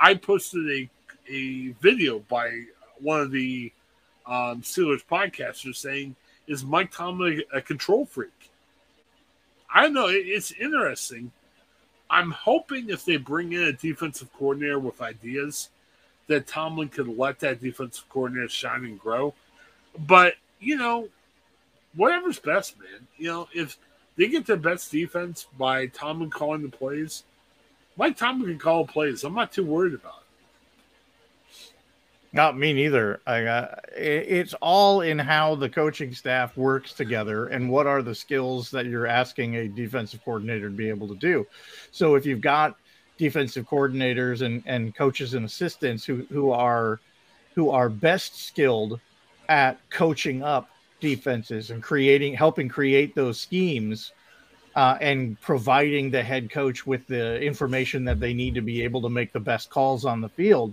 I 0.00 0.14
posted 0.14 0.68
a 0.70 0.90
a 1.28 1.68
video 1.80 2.20
by 2.20 2.64
one 2.98 3.20
of 3.20 3.30
the 3.30 3.72
um, 4.26 4.62
Steelers 4.62 5.04
podcasters 5.04 5.76
saying, 5.76 6.16
"Is 6.46 6.64
Mike 6.64 6.90
Tomlin 6.90 7.42
a 7.52 7.60
control 7.60 8.04
freak?" 8.04 8.50
I 9.72 9.88
know. 9.88 10.06
It's 10.08 10.50
interesting. 10.52 11.30
I'm 12.10 12.32
hoping 12.32 12.90
if 12.90 13.04
they 13.04 13.16
bring 13.16 13.52
in 13.52 13.62
a 13.62 13.72
defensive 13.72 14.32
coordinator 14.32 14.80
with 14.80 15.00
ideas 15.00 15.68
that 16.26 16.46
Tomlin 16.46 16.88
could 16.88 17.06
let 17.06 17.38
that 17.40 17.62
defensive 17.62 18.08
coordinator 18.08 18.48
shine 18.48 18.84
and 18.84 18.98
grow. 18.98 19.32
But, 19.98 20.34
you 20.60 20.76
know, 20.76 21.08
whatever's 21.94 22.38
best, 22.38 22.78
man. 22.78 23.06
You 23.18 23.26
know, 23.28 23.48
if 23.52 23.78
they 24.16 24.28
get 24.28 24.46
their 24.46 24.56
best 24.56 24.90
defense 24.90 25.46
by 25.58 25.86
Tomlin 25.86 26.30
calling 26.30 26.62
the 26.62 26.68
plays, 26.68 27.24
Mike 27.96 28.16
Tomlin 28.16 28.48
can 28.48 28.58
call 28.58 28.86
plays. 28.86 29.24
I'm 29.24 29.34
not 29.34 29.52
too 29.52 29.64
worried 29.64 29.94
about 29.94 30.14
it. 30.14 30.20
Not 32.32 32.56
me 32.56 32.72
neither. 32.72 33.20
I, 33.26 33.44
uh, 33.44 33.74
it's 33.96 34.54
all 34.54 35.00
in 35.00 35.18
how 35.18 35.56
the 35.56 35.68
coaching 35.68 36.14
staff 36.14 36.56
works 36.56 36.92
together 36.92 37.46
and 37.48 37.68
what 37.68 37.88
are 37.88 38.02
the 38.02 38.14
skills 38.14 38.70
that 38.70 38.86
you're 38.86 39.08
asking 39.08 39.56
a 39.56 39.66
defensive 39.66 40.24
coordinator 40.24 40.70
to 40.70 40.76
be 40.76 40.88
able 40.88 41.08
to 41.08 41.16
do. 41.16 41.44
So 41.90 42.14
if 42.14 42.24
you've 42.24 42.40
got 42.40 42.76
defensive 43.18 43.68
coordinators 43.68 44.42
and, 44.42 44.62
and 44.64 44.94
coaches 44.94 45.34
and 45.34 45.44
assistants 45.44 46.04
who, 46.04 46.24
who 46.30 46.50
are 46.50 47.00
who 47.56 47.70
are 47.70 47.88
best 47.88 48.46
skilled 48.46 49.00
at 49.50 49.78
coaching 49.90 50.42
up 50.42 50.70
defenses 51.00 51.70
and 51.70 51.82
creating 51.82 52.32
helping 52.32 52.68
create 52.68 53.14
those 53.14 53.38
schemes 53.38 54.12
uh, 54.76 54.96
and 55.00 55.38
providing 55.40 56.10
the 56.10 56.22
head 56.22 56.48
coach 56.50 56.86
with 56.86 57.06
the 57.08 57.38
information 57.42 58.04
that 58.04 58.20
they 58.20 58.32
need 58.32 58.54
to 58.54 58.62
be 58.62 58.82
able 58.82 59.02
to 59.02 59.08
make 59.08 59.32
the 59.32 59.40
best 59.40 59.68
calls 59.68 60.06
on 60.06 60.22
the 60.22 60.28
field 60.28 60.72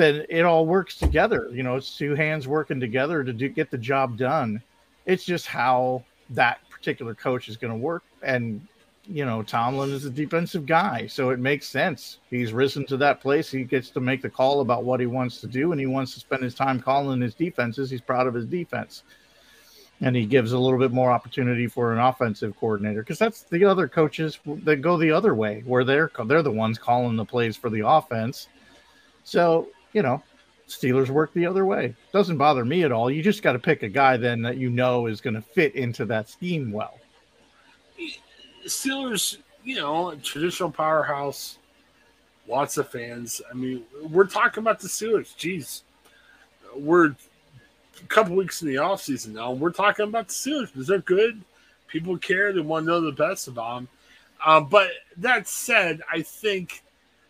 then 0.00 0.24
it 0.30 0.46
all 0.46 0.64
works 0.64 0.96
together. 0.96 1.50
You 1.52 1.62
know 1.62 1.76
it's 1.76 1.96
two 1.96 2.14
hands 2.14 2.48
working 2.48 2.80
together 2.80 3.22
to 3.22 3.34
do, 3.34 3.50
get 3.50 3.70
the 3.70 3.76
job 3.76 4.16
done. 4.16 4.62
It's 5.04 5.24
just 5.24 5.46
how 5.46 6.04
that 6.30 6.60
particular 6.70 7.14
coach 7.14 7.50
is 7.50 7.58
going 7.58 7.72
to 7.72 7.78
work 7.78 8.02
and 8.22 8.66
you 9.10 9.24
know, 9.24 9.42
Tomlin 9.42 9.90
is 9.90 10.04
a 10.04 10.10
defensive 10.10 10.66
guy, 10.66 11.06
so 11.08 11.30
it 11.30 11.40
makes 11.40 11.66
sense. 11.66 12.18
He's 12.30 12.52
risen 12.52 12.86
to 12.86 12.96
that 12.98 13.20
place. 13.20 13.50
He 13.50 13.64
gets 13.64 13.90
to 13.90 14.00
make 14.00 14.22
the 14.22 14.30
call 14.30 14.60
about 14.60 14.84
what 14.84 15.00
he 15.00 15.06
wants 15.06 15.40
to 15.40 15.48
do, 15.48 15.72
and 15.72 15.80
he 15.80 15.86
wants 15.86 16.14
to 16.14 16.20
spend 16.20 16.44
his 16.44 16.54
time 16.54 16.80
calling 16.80 17.20
his 17.20 17.34
defenses. 17.34 17.90
He's 17.90 18.00
proud 18.00 18.28
of 18.28 18.34
his 18.34 18.46
defense. 18.46 19.02
And 20.00 20.14
he 20.14 20.24
gives 20.24 20.52
a 20.52 20.58
little 20.58 20.78
bit 20.78 20.92
more 20.92 21.10
opportunity 21.10 21.66
for 21.66 21.92
an 21.92 21.98
offensive 21.98 22.56
coordinator 22.58 23.02
because 23.02 23.18
that's 23.18 23.42
the 23.42 23.64
other 23.64 23.86
coaches 23.86 24.38
that 24.64 24.76
go 24.76 24.96
the 24.96 25.10
other 25.10 25.34
way, 25.34 25.62
where 25.66 25.84
they're 25.84 26.10
they're 26.24 26.42
the 26.42 26.50
ones 26.50 26.78
calling 26.78 27.16
the 27.16 27.24
plays 27.24 27.56
for 27.56 27.68
the 27.68 27.86
offense. 27.86 28.48
So 29.24 29.68
you 29.92 30.02
know, 30.02 30.22
Steelers 30.68 31.10
work 31.10 31.34
the 31.34 31.44
other 31.44 31.66
way. 31.66 31.94
Doesn't 32.12 32.38
bother 32.38 32.64
me 32.64 32.84
at 32.84 32.92
all. 32.92 33.10
You 33.10 33.22
just 33.22 33.42
got 33.42 33.52
to 33.52 33.58
pick 33.58 33.82
a 33.82 33.88
guy 33.88 34.16
then 34.16 34.40
that 34.42 34.56
you 34.56 34.70
know 34.70 35.06
is 35.06 35.20
going 35.20 35.34
to 35.34 35.42
fit 35.42 35.74
into 35.74 36.04
that 36.06 36.28
scheme 36.30 36.72
well. 36.72 36.99
Steelers, 38.66 39.38
you 39.64 39.76
know, 39.76 40.14
traditional 40.22 40.70
powerhouse, 40.70 41.58
lots 42.48 42.76
of 42.76 42.88
fans. 42.88 43.40
I 43.50 43.54
mean, 43.54 43.84
we're 44.10 44.26
talking 44.26 44.62
about 44.62 44.80
the 44.80 44.88
Steelers. 44.88 45.34
Jeez, 45.36 45.82
we're 46.76 47.06
a 47.08 48.06
couple 48.08 48.36
weeks 48.36 48.62
in 48.62 48.68
the 48.68 48.78
off 48.78 49.02
season 49.02 49.34
now. 49.34 49.52
We're 49.52 49.72
talking 49.72 50.06
about 50.06 50.28
the 50.28 50.34
Steelers 50.34 50.72
because 50.72 50.86
they're 50.86 50.98
good. 50.98 51.42
People 51.88 52.16
care. 52.18 52.52
They 52.52 52.60
want 52.60 52.84
to 52.84 52.90
know 52.90 53.00
the 53.00 53.12
best 53.12 53.48
about 53.48 53.76
them. 53.76 53.88
Uh, 54.44 54.60
but 54.60 54.90
that 55.18 55.46
said, 55.46 56.00
I 56.10 56.22
think 56.22 56.82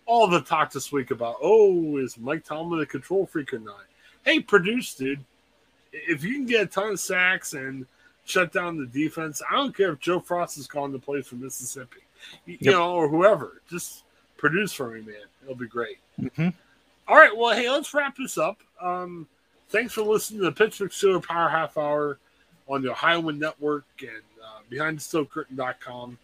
all 0.07 0.27
the 0.29 0.41
talk 0.41 0.73
this 0.73 0.93
week 0.93 1.11
about 1.11 1.37
oh, 1.43 1.97
is 1.97 2.19
Mike 2.19 2.45
Tomlin 2.45 2.81
a 2.81 2.87
control 2.87 3.27
freak 3.27 3.53
or 3.53 3.59
not? 3.59 3.85
hey, 4.25 4.41
produce, 4.41 4.95
dude. 4.95 5.25
If 5.93 6.25
you 6.25 6.35
can 6.35 6.47
get 6.47 6.63
a 6.63 6.67
ton 6.67 6.93
of 6.93 7.01
sacks 7.01 7.53
and 7.53 7.87
shut 8.31 8.53
down 8.53 8.79
the 8.79 8.87
defense, 8.87 9.43
I 9.51 9.57
don't 9.57 9.77
care 9.77 9.93
if 9.93 10.01
Joe 10.01 10.21
Frost 10.21 10.59
is 10.59 10.67
calling 10.67 10.93
the 10.93 10.99
plays 10.99 11.27
for 11.27 11.37
Mississippi, 11.37 12.01
you, 12.47 12.59
yep. 12.61 12.75
know, 12.75 12.95
or 12.95 13.09
whoever. 13.09 13.61
Just 13.69 14.05
produce 14.37 14.73
for 14.73 14.91
me, 14.91 15.01
man. 15.01 15.17
It'll 15.43 15.55
be 15.55 15.67
great. 15.67 15.99
Mm-hmm. 16.21 16.49
All 17.09 17.17
right. 17.17 17.37
Well, 17.37 17.57
hey, 17.57 17.69
let's 17.71 17.93
wrap 17.93 18.17
this 18.17 18.39
up. 18.39 18.61
Um, 18.81 19.27
thanks 19.69 19.93
for 19.93 20.03
listening 20.03 20.41
to 20.41 20.47
the 20.47 20.53
Pittsburgh 20.53 20.91
Steelers 20.91 21.27
Power 21.27 21.49
Half 21.49 21.77
Hour 21.77 22.19
on 22.69 22.83
the 22.83 22.93
Ohioan 22.93 23.39
Network 23.39 23.85
and 24.01 24.23
uh, 24.43 24.61
BehindTheSteelCurtain.com. 24.71 26.19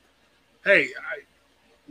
Hey, 0.64 0.88
I 0.98 1.22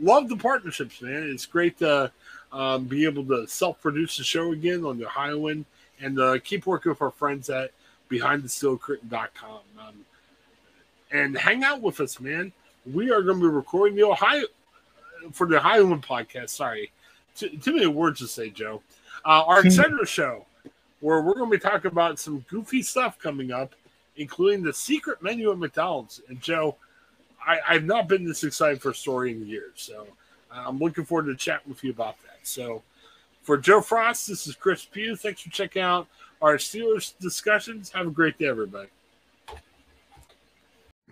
love 0.00 0.28
the 0.28 0.36
partnerships, 0.36 1.00
man. 1.02 1.28
It's 1.30 1.46
great 1.46 1.78
to 1.78 2.10
um, 2.52 2.84
be 2.84 3.04
able 3.04 3.24
to 3.26 3.46
self-produce 3.46 4.16
the 4.16 4.24
show 4.24 4.52
again 4.52 4.84
on 4.84 4.98
the 4.98 5.06
Ohioan 5.06 5.66
and 6.00 6.18
uh, 6.18 6.38
keep 6.42 6.66
working 6.66 6.90
with 6.90 7.02
our 7.02 7.10
friends 7.10 7.50
at 7.50 7.70
behind 8.08 8.42
the 8.42 8.48
BehindTheSteelCurtain.com. 8.48 9.60
Um, 9.78 10.05
and 11.10 11.36
hang 11.36 11.64
out 11.64 11.80
with 11.80 12.00
us, 12.00 12.20
man. 12.20 12.52
We 12.92 13.10
are 13.10 13.22
going 13.22 13.40
to 13.40 13.48
be 13.48 13.54
recording 13.54 13.96
the 13.96 14.04
Ohio 14.04 14.44
for 15.32 15.46
the 15.46 15.58
Ohioan 15.58 16.00
podcast. 16.00 16.50
Sorry, 16.50 16.90
too, 17.34 17.48
too 17.58 17.74
many 17.74 17.86
words 17.86 18.20
to 18.20 18.26
say, 18.26 18.50
Joe. 18.50 18.82
Uh, 19.24 19.42
our 19.44 19.66
Etc. 19.66 20.06
show, 20.06 20.46
where 21.00 21.20
we're 21.20 21.34
going 21.34 21.50
to 21.50 21.56
be 21.56 21.60
talking 21.60 21.90
about 21.90 22.18
some 22.18 22.44
goofy 22.48 22.80
stuff 22.80 23.18
coming 23.18 23.50
up, 23.50 23.74
including 24.16 24.62
the 24.62 24.72
secret 24.72 25.20
menu 25.22 25.50
at 25.50 25.58
McDonald's. 25.58 26.20
And 26.28 26.40
Joe, 26.40 26.76
I, 27.44 27.58
I've 27.68 27.84
not 27.84 28.08
been 28.08 28.24
this 28.24 28.44
excited 28.44 28.80
for 28.80 28.90
a 28.90 28.94
story 28.94 29.32
in 29.32 29.46
years, 29.46 29.72
so 29.74 30.06
uh, 30.52 30.64
I'm 30.66 30.78
looking 30.78 31.04
forward 31.04 31.26
to 31.26 31.34
chatting 31.34 31.70
with 31.70 31.82
you 31.82 31.90
about 31.90 32.16
that. 32.22 32.38
So, 32.44 32.82
for 33.42 33.56
Joe 33.56 33.80
Frost, 33.80 34.28
this 34.28 34.46
is 34.46 34.54
Chris 34.54 34.84
Pugh. 34.84 35.16
Thanks 35.16 35.42
for 35.42 35.50
checking 35.50 35.82
out 35.82 36.06
our 36.40 36.56
Steelers 36.56 37.14
discussions. 37.18 37.90
Have 37.90 38.06
a 38.06 38.10
great 38.10 38.38
day, 38.38 38.46
everybody. 38.46 38.88